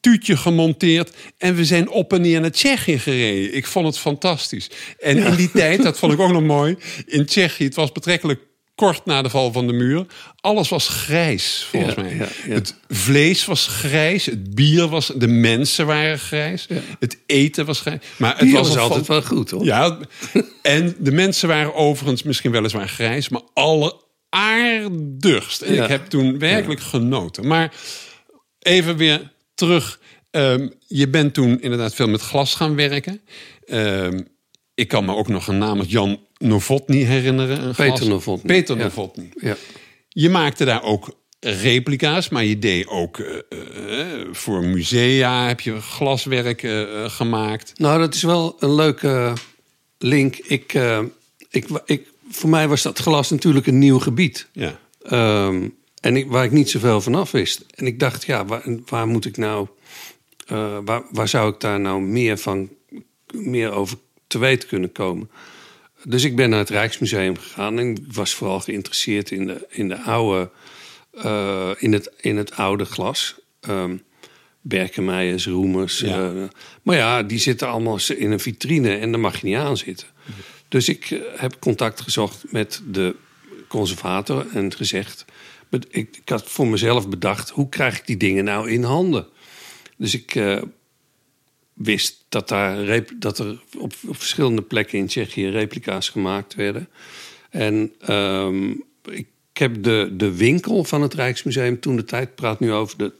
tuutje 0.00 0.36
gemonteerd... 0.36 1.16
en 1.38 1.54
we 1.54 1.64
zijn 1.64 1.88
op 1.88 2.12
en 2.12 2.20
neer 2.20 2.40
naar 2.40 2.50
Tsjechië 2.50 2.98
gereden. 2.98 3.54
Ik 3.54 3.66
vond 3.66 3.86
het 3.86 3.98
fantastisch. 3.98 4.70
En 4.98 5.18
in 5.18 5.34
die 5.34 5.50
tijd, 5.50 5.82
dat 5.82 5.98
vond 5.98 6.12
ik 6.12 6.20
ook 6.20 6.32
nog 6.32 6.42
mooi... 6.42 6.76
in 7.06 7.26
Tsjechië, 7.26 7.64
het 7.64 7.74
was 7.74 7.92
betrekkelijk 7.92 8.40
kort 8.80 9.04
na 9.04 9.22
de 9.22 9.30
val 9.30 9.52
van 9.52 9.66
de 9.66 9.72
muur. 9.72 10.06
Alles 10.40 10.68
was 10.68 10.88
grijs, 10.88 11.66
volgens 11.70 11.94
Ja, 11.94 12.02
mij. 12.02 12.16
ja, 12.16 12.28
ja. 12.46 12.52
Het 12.52 12.74
vlees 12.88 13.44
was 13.44 13.66
grijs, 13.66 14.26
het 14.26 14.54
bier 14.54 14.88
was... 14.88 15.12
de 15.16 15.26
mensen 15.28 15.86
waren 15.86 16.18
grijs, 16.18 16.66
het 16.98 17.18
eten 17.26 17.66
was 17.66 17.80
grijs. 17.80 17.98
Maar 18.16 18.38
het 18.38 18.50
was 18.50 18.68
was 18.68 18.76
altijd 18.76 19.06
wel 19.06 19.22
goed, 19.22 19.50
hoor. 19.50 19.64
Ja, 19.64 19.98
en 20.62 20.94
de 20.98 21.12
mensen 21.12 21.48
waren 21.48 21.74
overigens 21.74 22.22
misschien 22.22 22.50
weliswaar 22.50 22.88
grijs... 22.88 23.28
maar 23.28 23.42
alleraardigst. 23.54 25.62
En 25.62 25.74
Ja. 25.74 25.82
ik 25.82 25.88
heb 25.88 26.06
toen 26.06 26.38
werkelijk 26.38 26.80
genoten. 26.80 27.46
Maar 27.46 27.72
even 28.58 28.96
weer 28.96 29.32
terug. 29.54 30.00
Ehm, 30.30 30.68
je 30.86 31.08
bent 31.08 31.34
toen 31.34 31.60
inderdaad 31.60 31.94
veel 31.94 32.08
met 32.08 32.20
glas 32.20 32.54
gaan 32.54 32.74
werken. 32.76 33.20
Ehm, 33.66 34.20
ik 34.74 34.88
kan 34.88 35.04
me 35.04 35.14
ook 35.14 35.28
nog 35.28 35.46
een 35.48 35.58
naam 35.58 35.78
als 35.78 35.88
Jan 35.88 36.28
Novotny 36.40 37.02
herinneren. 37.02 37.64
Een 37.64 37.74
Peter 37.74 38.08
Novotny, 38.08 38.54
Peter 38.54 38.76
ja. 38.76 38.82
Novotny. 38.82 39.30
Ja. 39.40 39.56
Je 40.08 40.30
maakte 40.30 40.64
daar 40.64 40.82
ook 40.82 41.18
replica's, 41.40 42.28
maar 42.28 42.44
je 42.44 42.58
deed 42.58 42.86
ook 42.86 43.18
eh, 43.18 43.38
eh, 44.00 44.26
voor 44.32 44.64
musea 44.64 45.46
heb 45.46 45.60
je 45.60 45.80
glaswerk 45.80 46.62
eh, 46.62 47.10
gemaakt. 47.10 47.72
Nou, 47.78 47.98
dat 47.98 48.14
is 48.14 48.22
wel 48.22 48.56
een 48.58 48.74
leuke 48.74 49.32
link. 49.98 50.36
Ik, 50.36 50.72
ik, 51.50 51.66
ik, 51.84 52.08
voor 52.30 52.50
mij 52.50 52.68
was 52.68 52.82
dat 52.82 52.98
glas 52.98 53.30
natuurlijk 53.30 53.66
een 53.66 53.78
nieuw 53.78 53.98
gebied. 53.98 54.48
Ja. 54.52 54.78
Ehm, 55.02 55.68
en 56.00 56.16
ik, 56.16 56.30
waar 56.30 56.44
ik 56.44 56.50
niet 56.50 56.70
zoveel 56.70 57.00
van 57.00 57.14
af 57.14 57.30
wist. 57.30 57.64
En 57.74 57.86
ik 57.86 57.98
dacht, 57.98 58.24
ja, 58.24 58.44
waar, 58.44 58.62
waar 58.86 59.06
moet 59.06 59.24
ik 59.24 59.36
nou... 59.36 59.68
waar, 60.84 61.02
waar 61.10 61.28
zou 61.28 61.52
ik 61.52 61.60
daar 61.60 61.80
nou 61.80 62.00
meer, 62.00 62.38
van, 62.38 62.68
meer 63.32 63.70
over 63.70 63.96
te 64.26 64.38
weten 64.38 64.68
kunnen 64.68 64.92
komen? 64.92 65.30
Dus 66.04 66.24
ik 66.24 66.36
ben 66.36 66.50
naar 66.50 66.58
het 66.58 66.68
Rijksmuseum 66.68 67.38
gegaan. 67.38 67.78
En 67.78 67.90
ik 67.90 67.98
was 68.12 68.34
vooral 68.34 68.60
geïnteresseerd 68.60 69.30
in, 69.30 69.46
de, 69.46 69.66
in, 69.68 69.88
de 69.88 70.00
oude, 70.00 70.50
eh, 71.10 71.70
in, 71.78 71.92
het, 71.92 72.12
in 72.20 72.36
het 72.36 72.52
oude 72.56 72.84
glas. 72.84 73.38
Berkenmeijers, 74.60 75.46
Roemers. 75.46 75.98
Ja. 75.98 76.32
eh, 76.32 76.42
maar 76.82 76.96
ja, 76.96 77.22
die 77.22 77.38
zitten 77.38 77.68
allemaal 77.68 77.98
in 78.16 78.30
een 78.30 78.40
vitrine 78.40 78.96
en 78.96 79.10
daar 79.10 79.20
mag 79.20 79.40
je 79.40 79.46
niet 79.46 79.56
aan 79.56 79.76
zitten. 79.76 80.06
Dus 80.68 80.88
ik 80.88 81.10
eh, 81.10 81.20
heb 81.36 81.56
contact 81.58 82.00
gezocht 82.00 82.44
met 82.52 82.82
de 82.86 83.16
conservator 83.68 84.46
en 84.52 84.74
gezegd... 84.74 85.24
Ik, 85.90 86.16
ik 86.16 86.28
had 86.28 86.50
voor 86.50 86.66
mezelf 86.66 87.08
bedacht, 87.08 87.50
hoe 87.50 87.68
krijg 87.68 87.98
ik 87.98 88.06
die 88.06 88.16
dingen 88.16 88.44
nou 88.44 88.70
in 88.70 88.82
handen? 88.82 89.26
Dus 89.96 90.14
ik 90.14 90.34
wist 91.82 92.24
dat, 92.28 92.48
daar, 92.48 93.04
dat 93.18 93.38
er 93.38 93.60
op, 93.78 93.92
op 94.06 94.16
verschillende 94.16 94.62
plekken 94.62 94.98
in 94.98 95.06
Tsjechië 95.06 95.48
replica's 95.48 96.08
gemaakt 96.08 96.54
werden. 96.54 96.88
En 97.50 97.92
ehm, 98.00 98.70
ik 99.10 99.26
heb 99.52 99.82
de, 99.82 100.10
de 100.12 100.36
winkel 100.36 100.84
van 100.84 101.02
het 101.02 101.14
Rijksmuseum 101.14 101.80
toen 101.80 101.96
de 101.96 102.04
tijd... 102.04 102.28
ik 102.28 102.34
praat 102.34 102.60
nu 102.60 102.72
over 102.72 102.98
de 102.98 103.12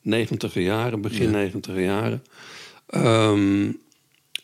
negentiger 0.00 0.62
jaren, 0.62 1.00
begin 1.00 1.30
negentiger 1.30 1.82
jaren... 1.82 2.22
Ehm, 2.86 3.70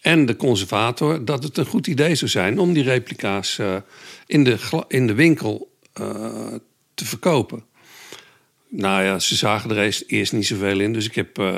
en 0.00 0.26
de 0.26 0.36
conservator 0.36 1.24
dat 1.24 1.42
het 1.42 1.56
een 1.56 1.66
goed 1.66 1.86
idee 1.86 2.14
zou 2.14 2.30
zijn 2.30 2.58
om 2.58 2.72
die 2.72 2.82
replica's 2.82 3.58
eh, 3.58 3.76
in, 4.26 4.44
de 4.44 4.84
in 4.88 5.06
de 5.06 5.14
winkel 5.14 5.76
eh, 5.92 6.54
te 6.94 7.04
verkopen. 7.04 7.64
Nou 8.72 9.02
ja, 9.02 9.18
ze 9.18 9.34
zagen 9.36 9.70
er 9.76 10.02
eerst, 10.06 10.32
niet 10.32 10.46
zoveel 10.46 10.80
in, 10.80 10.92
dus 10.92 11.06
ik 11.06 11.14
heb 11.14 11.38
eh, 11.38 11.54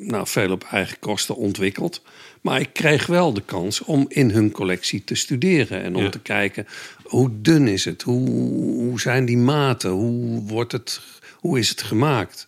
nou, 0.00 0.26
veel 0.26 0.50
op 0.50 0.64
eigen 0.70 0.98
kosten 0.98 1.36
ontwikkeld. 1.36 2.02
Maar 2.40 2.60
ik 2.60 2.68
kreeg 2.72 3.06
wel 3.06 3.32
de 3.32 3.42
kans 3.44 3.80
om 3.82 4.04
in 4.08 4.30
hun 4.30 4.50
collectie 4.50 5.04
te 5.04 5.14
studeren 5.14 5.82
en 5.82 5.96
om 5.96 6.02
Ja. 6.02 6.10
te 6.10 6.18
kijken 6.18 6.66
hoe 7.02 7.30
dun 7.32 7.68
is 7.68 7.84
het, 7.84 8.02
hoe, 8.02 8.28
hoe 8.74 9.00
zijn 9.00 9.24
die 9.24 9.36
maten, 9.36 9.90
hoe, 9.90 10.42
wordt 10.42 10.72
het, 10.72 11.00
hoe 11.34 11.58
is 11.58 11.68
het 11.68 11.82
gemaakt. 11.82 12.46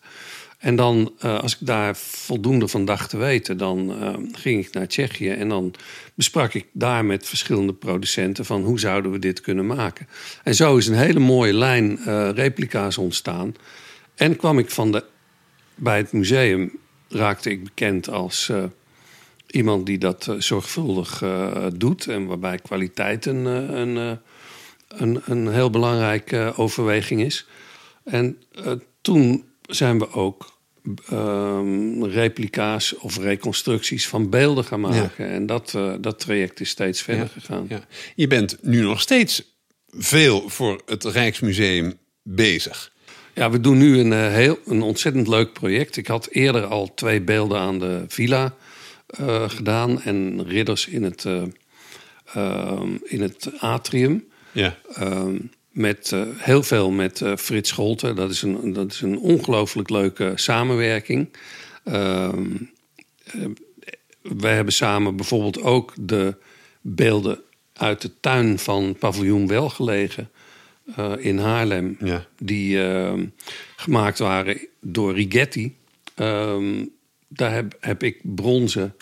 En 0.59 0.77
dan, 0.77 1.13
eh, 1.19 1.39
als 1.39 1.53
ik 1.53 1.67
daar 1.67 1.97
voldoende 1.97 2.69
van 2.69 2.85
dacht 2.85 3.11
te 3.11 3.17
weten, 3.17 3.57
dan 3.59 4.01
eh, 4.01 4.15
ging 4.33 4.67
ik 4.67 4.73
naar 4.73 4.89
Tsjechië 4.89 5.31
en 5.31 5.49
dan 5.49 5.75
besprak 6.15 6.55
ik 6.55 6.67
daar 6.73 7.05
met 7.05 7.27
verschillende 7.27 7.73
producenten 7.73 8.45
van 8.45 8.63
hoe 8.63 8.79
zouden 8.81 9.11
we 9.11 9.19
dit 9.19 9.41
kunnen 9.41 9.67
maken. 9.67 10.09
En 10.43 10.55
zo 10.55 10.77
is 10.77 10.87
een 10.87 10.95
hele 10.95 11.19
mooie 11.21 11.55
lijn 11.55 11.99
replica's 12.35 12.99
ontstaan. 12.99 13.55
En 14.15 14.37
kwam 14.37 14.59
ik 14.59 14.71
van 14.71 14.93
de, 14.93 15.05
bij 15.75 15.97
het 15.97 16.13
museum, 16.13 16.79
raakte 17.09 17.51
ik 17.51 17.65
bekend 17.65 18.09
als 18.09 18.49
eh, 18.49 18.65
iemand 19.47 19.87
die 19.87 19.99
dat 19.99 20.29
eh, 20.29 20.35
zorgvuldig 20.39 21.23
eh, 21.23 21.67
doet 21.77 22.07
en 22.07 22.27
waarbij 22.27 22.59
kwaliteit 22.59 23.27
een, 23.27 23.45
een, 23.45 24.19
een, 24.89 25.21
een 25.25 25.49
heel 25.49 25.71
belangrijke 25.71 26.53
overweging 26.57 27.23
is. 27.23 27.47
En 28.05 28.43
toen 29.01 29.45
zijn 29.63 29.99
we 29.99 30.13
ook 30.13 30.59
ehm, 31.09 32.03
replica's 32.03 32.95
of 32.99 33.19
reconstructies 33.19 34.09
van 34.09 34.31
beelden 34.31 34.65
gaan 34.65 34.81
maken. 34.81 35.29
En 35.29 35.47
dat, 35.47 35.79
dat 36.01 36.21
traject 36.21 36.61
is 36.61 36.69
steeds 36.69 37.03
verder 37.03 37.29
gegaan. 37.29 37.67
Ja. 37.69 37.87
Je 38.15 38.27
bent 38.27 38.59
nu 38.63 38.81
nog 38.81 39.01
steeds 39.01 39.57
veel 39.91 40.49
voor 40.49 40.83
het 40.87 41.05
Rijksmuseum 41.05 41.99
bezig. 42.23 42.94
Ja, 43.35 43.51
we 43.51 43.61
doen 43.61 43.79
nu 43.79 43.99
een, 43.99 44.13
eh, 44.13 44.33
heel, 44.33 44.59
een 44.67 44.83
ontzettend 44.83 45.29
leuk 45.29 45.53
project. 45.53 45.97
Ik 45.97 46.07
had 46.07 46.29
eerder 46.31 46.65
al 46.65 46.95
twee 46.95 47.21
beelden 47.21 47.59
aan 47.59 47.79
de 47.79 48.05
villa 48.09 48.55
eh, 49.07 49.49
gedaan 49.49 50.03
en 50.03 50.45
ridders 50.47 50.87
in 50.87 51.03
het, 51.03 51.25
eh, 51.25 51.43
ehm, 52.35 52.97
in 53.03 53.23
het 53.23 53.51
atrium. 53.59 54.25
Ja. 54.53 54.77
Ehm, 54.95 55.37
met 55.71 56.17
heel 56.37 56.63
veel 56.63 56.91
met 56.91 57.23
Frits 57.39 57.69
Scholten. 57.69 58.17
Dat 58.17 58.31
is 58.31 58.43
een, 58.43 58.73
dat 58.73 58.93
is 58.93 59.01
een 59.01 59.19
ongelooflijk 59.19 59.91
leuke 59.91 60.33
samenwerking. 60.35 61.29
Ehm 61.85 62.57
eh, 63.25 63.45
wij 64.23 64.55
hebben 64.55 64.75
samen 64.75 65.17
bijvoorbeeld 65.17 65.63
ook 65.63 65.93
de 66.01 66.37
beelden 66.81 67.41
uit 67.73 68.01
de 68.01 68.11
tuin 68.21 68.59
van 68.59 68.97
Paviljoen 68.99 69.47
Welgelegen 69.47 70.31
eh, 70.97 71.13
in 71.19 71.39
Haarlem. 71.39 71.97
Ja. 72.01 72.27
Die 72.39 72.83
ehm, 72.83 73.27
gemaakt 73.77 74.19
waren 74.19 74.59
door 74.81 75.15
Rigetti. 75.15 75.77
Ehm, 76.15 76.85
daar 77.29 77.53
heb, 77.53 77.77
heb 77.81 78.03
ik 78.03 78.21
bronzen 78.23 78.95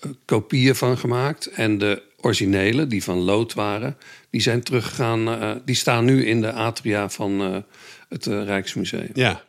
eh, 0.00 0.10
kopieën 0.24 0.74
van 0.74 0.98
gemaakt. 0.98 1.46
En 1.46 1.78
de 1.78 2.02
originele, 2.20 2.86
die 2.86 3.02
van 3.02 3.18
lood 3.18 3.54
waren, 3.54 3.96
die 4.30 4.40
zijn 4.40 4.62
teruggegaan. 4.62 5.28
eh, 5.28 5.50
die 5.64 5.76
staan 5.76 6.04
nu 6.04 6.26
in 6.26 6.40
de 6.40 6.52
atria 6.52 7.08
van 7.08 7.64
het 8.08 8.26
Rijksmuseum. 8.26 9.10
Ja. 9.12 9.44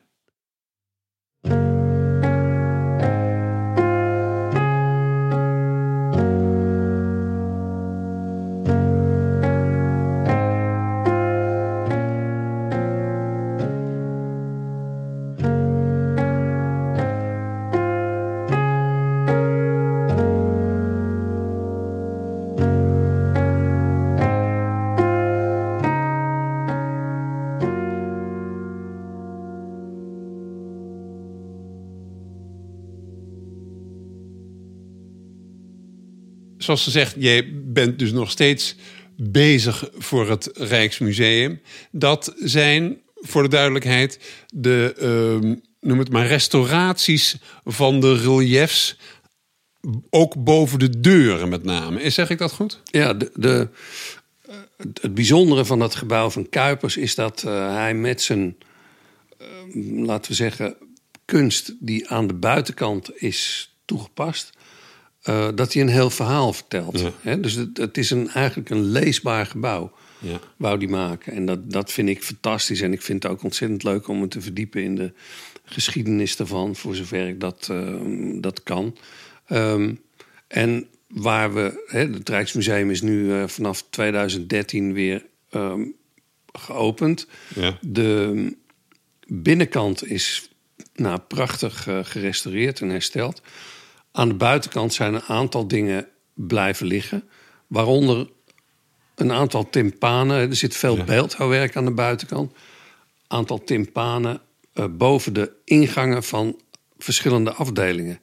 Zoals 36.68 36.84
gezegd, 36.84 37.16
jij 37.18 37.50
bent 37.54 38.00
dus 38.00 38.12
nog 38.12 38.32
steeds 38.32 38.76
bezig 39.16 39.90
voor 39.98 40.30
het 40.30 40.50
Rijksmuseum. 40.54 41.62
Dat 41.92 42.34
zijn, 42.38 43.02
voor 43.16 43.44
de 43.44 43.50
duidelijkheid, 43.50 44.20
de, 44.54 44.94
ehm, 44.98 45.56
noem 45.80 46.00
het 46.00 46.12
maar, 46.12 46.28
restauraties 46.28 47.38
van 47.66 48.00
de 48.00 48.16
reliefs. 48.16 48.98
Ook 50.10 50.44
boven 50.44 50.80
de 50.80 51.00
deuren 51.00 51.50
met 51.50 51.64
name. 51.64 52.10
Zeg 52.10 52.30
ik 52.30 52.38
dat 52.38 52.52
goed? 52.52 52.82
Ja, 52.84 53.14
de, 53.14 53.32
de, 53.34 53.70
het 54.78 55.14
bijzondere 55.14 55.66
van 55.66 55.80
dat 55.80 55.96
gebouw 55.96 56.30
van 56.30 56.50
Kuipers 56.50 56.98
is 56.98 57.16
dat 57.16 57.44
uh, 57.46 57.74
hij 57.74 57.94
met 57.94 58.22
zijn, 58.22 58.58
uh, 59.42 60.06
laten 60.06 60.32
we 60.32 60.38
zeggen, 60.38 60.76
kunst 61.26 61.74
die 61.80 62.10
aan 62.10 62.28
de 62.28 62.34
buitenkant 62.34 63.22
is 63.22 63.72
toegepast, 63.86 64.57
uh, 65.30 65.48
dat 65.56 65.74
hij 65.74 65.82
een 65.82 65.90
heel 65.90 66.10
verhaal 66.10 66.54
vertelt. 66.54 67.04
Ja. 67.22 67.36
dus 67.36 67.54
het, 67.54 67.78
het, 67.78 67.98
is 67.98 68.10
een, 68.10 68.30
eigenlijk 68.30 68.70
een 68.70 68.84
leesbaar 68.84 69.46
gebouw, 69.46 69.92
ja. 70.20 70.40
wou 70.58 70.80
die 70.80 70.90
maken. 70.90 71.34
En 71.34 71.46
dat, 71.46 71.72
dat 71.72 71.92
vind 71.92 72.10
ik 72.10 72.24
fantastisch. 72.24 72.82
En 72.82 72.94
ik 72.94 73.02
vind 73.02 73.24
het 73.24 73.32
ook 73.32 73.44
ontzettend 73.44 73.84
leuk 73.84 74.08
om 74.08 74.20
me 74.20 74.28
te 74.28 74.42
verdiepen 74.42 74.84
in 74.84 74.96
de 74.96 75.12
geschiedenis 75.64 76.38
ervan, 76.38 76.76
voor 76.76 76.96
zover 76.96 77.28
ik 77.28 77.40
dat, 77.40 77.72
dat 78.42 78.64
kan. 78.64 78.98
Um, 79.50 80.00
en 80.48 80.88
waar 81.08 81.54
we, 81.54 81.84
hè, 81.88 82.00
het 82.00 82.30
Rijksmuseum 82.30 82.92
is 82.92 83.02
nu 83.02 83.26
uh, 83.26 83.48
vanaf 83.48 83.84
2013 83.90 84.94
weer 84.94 85.26
um, 85.52 85.96
geopend. 86.54 87.28
Ja. 87.56 87.78
De 87.82 88.56
binnenkant 89.28 90.06
is 90.06 90.50
nou, 90.96 91.20
prachtig 91.20 91.88
uh, 91.88 92.00
gerestaureerd 92.02 92.82
en 92.82 92.90
hersteld. 92.90 93.42
Aan 94.18 94.28
de 94.28 94.34
buitenkant 94.34 94.94
zijn 94.94 95.14
een 95.14 95.22
aantal 95.22 95.68
dingen 95.68 96.08
blijven 96.34 96.88
liggen. 96.88 97.24
Waaronder 97.68 98.30
een 99.16 99.32
aantal 99.32 99.70
timpanen. 99.70 100.50
Er 100.50 100.56
zit 100.56 100.76
veel 100.76 100.98
ja. 100.98 101.04
beeldhouwwerk 101.04 101.76
aan 101.76 101.86
de 101.86 101.92
buitenkant. 101.92 102.54
Aantal 103.28 103.64
timpanen 103.64 104.42
uh, 104.74 104.86
boven 104.90 105.34
de 105.34 105.52
ingangen 105.64 106.24
van 106.24 106.62
verschillende 106.98 107.54
afdelingen. 107.54 108.20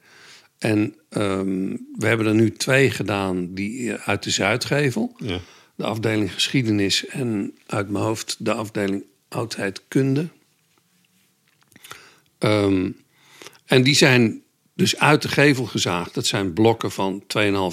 En 0.57 0.95
um, 1.09 1.87
we 1.97 2.07
hebben 2.07 2.25
er 2.25 2.35
nu 2.35 2.51
twee 2.51 2.91
gedaan 2.91 3.53
die 3.53 3.93
eh, 3.93 4.07
uit 4.07 4.23
de 4.23 4.31
Zuidgevel. 4.31 5.15
Ja. 5.17 5.39
De 5.75 5.83
afdeling 5.83 6.33
geschiedenis 6.33 7.05
en 7.05 7.57
uit 7.65 7.89
mijn 7.89 8.03
hoofd 8.03 8.35
de 8.39 8.53
afdeling 8.53 9.03
oudheidkunde. 9.27 10.27
Um, 12.39 12.97
en 13.65 13.83
die 13.83 13.95
zijn 13.95 14.43
dus 14.75 14.97
uit 14.97 15.21
de 15.21 15.27
gevel 15.27 15.65
gezaagd. 15.65 16.13
Dat 16.13 16.25
zijn 16.25 16.53
blokken 16.53 16.91
van 16.91 17.23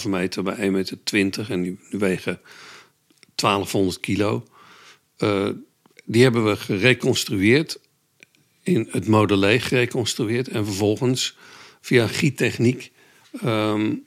2,5 0.03 0.09
meter 0.09 0.43
bij 0.43 0.57
1,20 0.57 0.71
meter 0.71 1.51
en 1.51 1.63
die, 1.63 1.79
wegen 1.91 2.41
1200 3.35 4.01
kilo. 4.01 4.47
Uh, 5.19 5.49
die 6.05 6.23
hebben 6.23 6.45
we 6.45 6.57
gereconstrueerd, 6.57 7.81
in 8.63 8.89
het 8.91 9.07
modelé 9.07 9.61
gereconstrueerd 9.61 10.49
en 10.49 10.65
vervolgens 10.65 11.37
via 11.81 12.07
giettechniek 12.07 12.93
um, 13.45 14.05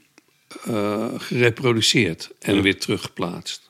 uh, 0.68 1.08
gereproduceerd 1.18 2.32
en 2.40 2.62
weer 2.62 2.80
teruggeplaatst. 2.80 3.70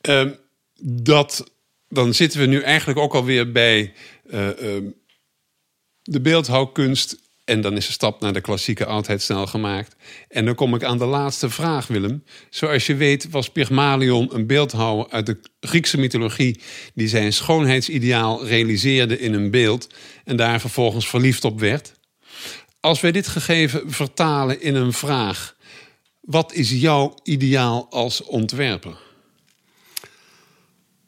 Um, 0.00 0.36
dat, 0.82 1.50
dan 1.88 2.14
zitten 2.14 2.40
we 2.40 2.46
nu 2.46 2.60
eigenlijk 2.60 2.98
ook 2.98 3.14
alweer 3.14 3.52
bij 3.52 3.94
uh, 4.26 4.48
um, 4.48 4.94
de 6.02 6.20
beeldhouwkunst. 6.20 7.29
En 7.50 7.60
dan 7.60 7.76
is 7.76 7.86
de 7.86 7.92
stap 7.92 8.20
naar 8.20 8.32
de 8.32 8.40
klassieke 8.40 8.86
oudheid 8.86 9.22
snel 9.22 9.46
gemaakt. 9.46 9.96
En 10.28 10.44
dan 10.44 10.54
kom 10.54 10.74
ik 10.74 10.84
aan 10.84 10.98
de 10.98 11.04
laatste 11.04 11.50
vraag, 11.50 11.86
Willem. 11.86 12.24
Zoals 12.50 12.86
je 12.86 12.94
weet 12.94 13.30
was 13.30 13.50
Pygmalion 13.50 14.34
een 14.34 14.46
beeldhouwer 14.46 15.10
uit 15.10 15.26
de 15.26 15.40
Griekse 15.60 15.98
mythologie... 15.98 16.60
die 16.94 17.08
zijn 17.08 17.32
schoonheidsideaal 17.32 18.46
realiseerde 18.46 19.18
in 19.18 19.34
een 19.34 19.50
beeld... 19.50 19.88
en 20.24 20.36
daar 20.36 20.60
vervolgens 20.60 21.08
verliefd 21.08 21.44
op 21.44 21.60
werd. 21.60 21.92
Als 22.80 23.00
wij 23.00 23.12
dit 23.12 23.28
gegeven 23.28 23.90
vertalen 23.92 24.60
in 24.60 24.74
een 24.74 24.92
vraag, 24.92 25.56
wat 26.20 26.52
is 26.52 26.70
jouw 26.70 27.14
ideaal 27.22 27.86
als 27.90 28.22
ontwerper? 28.22 28.98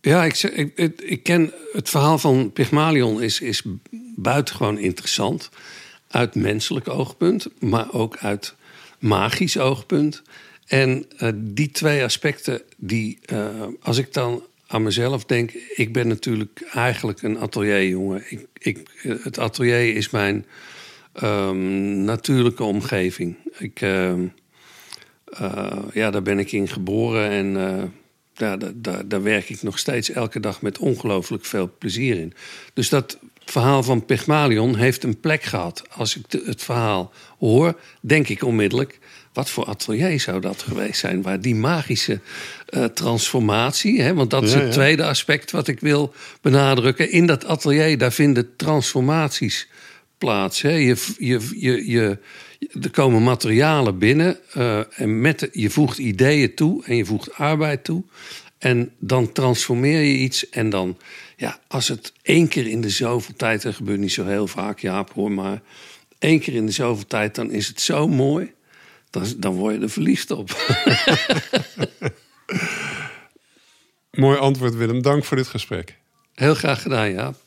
Ja, 0.00 0.24
ik, 0.24 0.42
ik, 0.42 1.00
ik 1.00 1.22
ken 1.22 1.52
het 1.72 1.88
verhaal 1.88 2.18
van 2.18 2.52
Pygmalion 2.52 3.22
is, 3.22 3.40
is 3.40 3.62
buitengewoon 4.16 4.78
interessant. 4.78 5.50
Uit 6.12 6.34
menselijk 6.34 6.88
oogpunt, 6.88 7.48
maar 7.58 7.92
ook 7.92 8.16
uit 8.16 8.54
magisch 8.98 9.58
oogpunt. 9.58 10.22
En 10.66 11.06
uh, 11.18 11.28
die 11.34 11.70
twee 11.70 12.02
aspecten, 12.02 12.62
die, 12.76 13.18
uh, 13.32 13.48
als 13.82 13.98
ik 13.98 14.12
dan 14.12 14.42
aan 14.66 14.82
mezelf 14.82 15.24
denk, 15.24 15.52
ik 15.74 15.92
ben 15.92 16.08
natuurlijk 16.08 16.68
eigenlijk 16.72 17.22
een 17.22 17.38
atelierjongen. 17.38 18.22
Ik, 18.28 18.46
ik, 18.58 18.88
het 19.02 19.38
atelier 19.38 19.96
is 19.96 20.10
mijn 20.10 20.46
um, 21.22 22.04
natuurlijke 22.04 22.64
omgeving. 22.64 23.36
Ik, 23.58 23.80
uh, 23.80 24.12
ja, 25.92 26.10
daar 26.10 26.22
ben 26.22 26.38
ik 26.38 26.52
in 26.52 26.68
geboren 26.68 27.30
en 27.30 27.92
daar, 28.34 28.58
daar, 28.74 29.08
daar 29.08 29.22
werk 29.22 29.48
ik 29.48 29.62
nog 29.62 29.78
steeds 29.78 30.10
elke 30.10 30.40
dag 30.40 30.62
met 30.62 30.78
ongelooflijk 30.78 31.44
veel 31.44 31.74
plezier 31.78 32.18
in. 32.18 32.32
Dus 32.74 32.88
dat 32.88 33.18
verhaal 33.44 33.82
van 33.82 34.04
Pygmalion 34.04 34.76
heeft 34.76 35.04
een 35.04 35.20
plek 35.20 35.42
gehad. 35.42 35.82
Als 35.90 36.16
ik 36.16 36.24
het 36.44 36.62
verhaal 36.62 37.12
hoor, 37.38 37.80
denk 38.00 38.28
ik 38.28 38.44
onmiddellijk... 38.44 38.98
wat 39.32 39.50
voor 39.50 39.64
atelier 39.64 40.20
zou 40.20 40.40
dat 40.40 40.62
geweest 40.62 41.00
zijn? 41.00 41.22
Waar 41.22 41.40
die 41.40 41.54
magische 41.54 42.20
uh, 42.70 42.84
transformatie... 42.84 44.02
Hè, 44.02 44.14
want 44.14 44.30
dat 44.30 44.42
is 44.42 44.54
het 44.54 44.72
tweede 44.72 45.04
aspect 45.04 45.50
wat 45.50 45.68
ik 45.68 45.80
wil 45.80 46.14
benadrukken. 46.40 47.10
In 47.10 47.26
dat 47.26 47.44
atelier, 47.44 47.98
daar 47.98 48.12
vinden 48.12 48.56
transformaties 48.56 49.68
plaats. 50.18 50.62
Hè. 50.62 50.70
Je, 50.70 50.96
je, 51.18 51.48
je, 51.56 51.90
je, 51.90 52.18
er 52.82 52.90
komen 52.90 53.22
materialen 53.22 53.98
binnen 53.98 54.38
uh, 54.56 55.00
en 55.00 55.20
met, 55.20 55.48
je 55.52 55.70
voegt 55.70 55.98
ideeën 55.98 56.54
toe 56.54 56.84
en 56.84 56.96
je 56.96 57.04
voegt 57.04 57.34
arbeid 57.34 57.84
toe. 57.84 58.02
En 58.58 58.92
dan 58.98 59.32
transformeer 59.32 60.00
je 60.00 60.16
iets 60.16 60.48
en 60.48 60.70
dan, 60.70 60.98
ja, 61.42 61.58
als 61.68 61.88
het 61.88 62.12
één 62.22 62.48
keer 62.48 62.66
in 62.66 62.80
de 62.80 62.90
zoveel 62.90 63.34
tijd, 63.36 63.62
dat 63.62 63.74
gebeurt 63.74 63.98
niet 63.98 64.12
zo 64.12 64.26
heel 64.26 64.46
vaak, 64.46 64.78
Jaap 64.78 65.12
hoor, 65.12 65.32
maar 65.32 65.62
één 66.18 66.40
keer 66.40 66.54
in 66.54 66.66
de 66.66 66.72
zoveel 66.72 67.06
tijd, 67.06 67.34
dan 67.34 67.50
is 67.50 67.68
het 67.68 67.80
zo 67.80 68.08
mooi, 68.08 68.52
dan, 69.10 69.24
dan 69.36 69.54
word 69.54 69.74
je 69.74 69.80
er 69.80 69.90
verliefd 69.90 70.30
op. 70.30 70.50
Mooi 74.10 74.38
antwoord 74.38 74.74
Willem, 74.74 75.02
dank 75.02 75.24
voor 75.24 75.36
dit 75.36 75.46
gesprek. 75.46 75.98
Heel 76.34 76.54
graag 76.54 76.82
gedaan, 76.82 77.12
Jaap. 77.12 77.41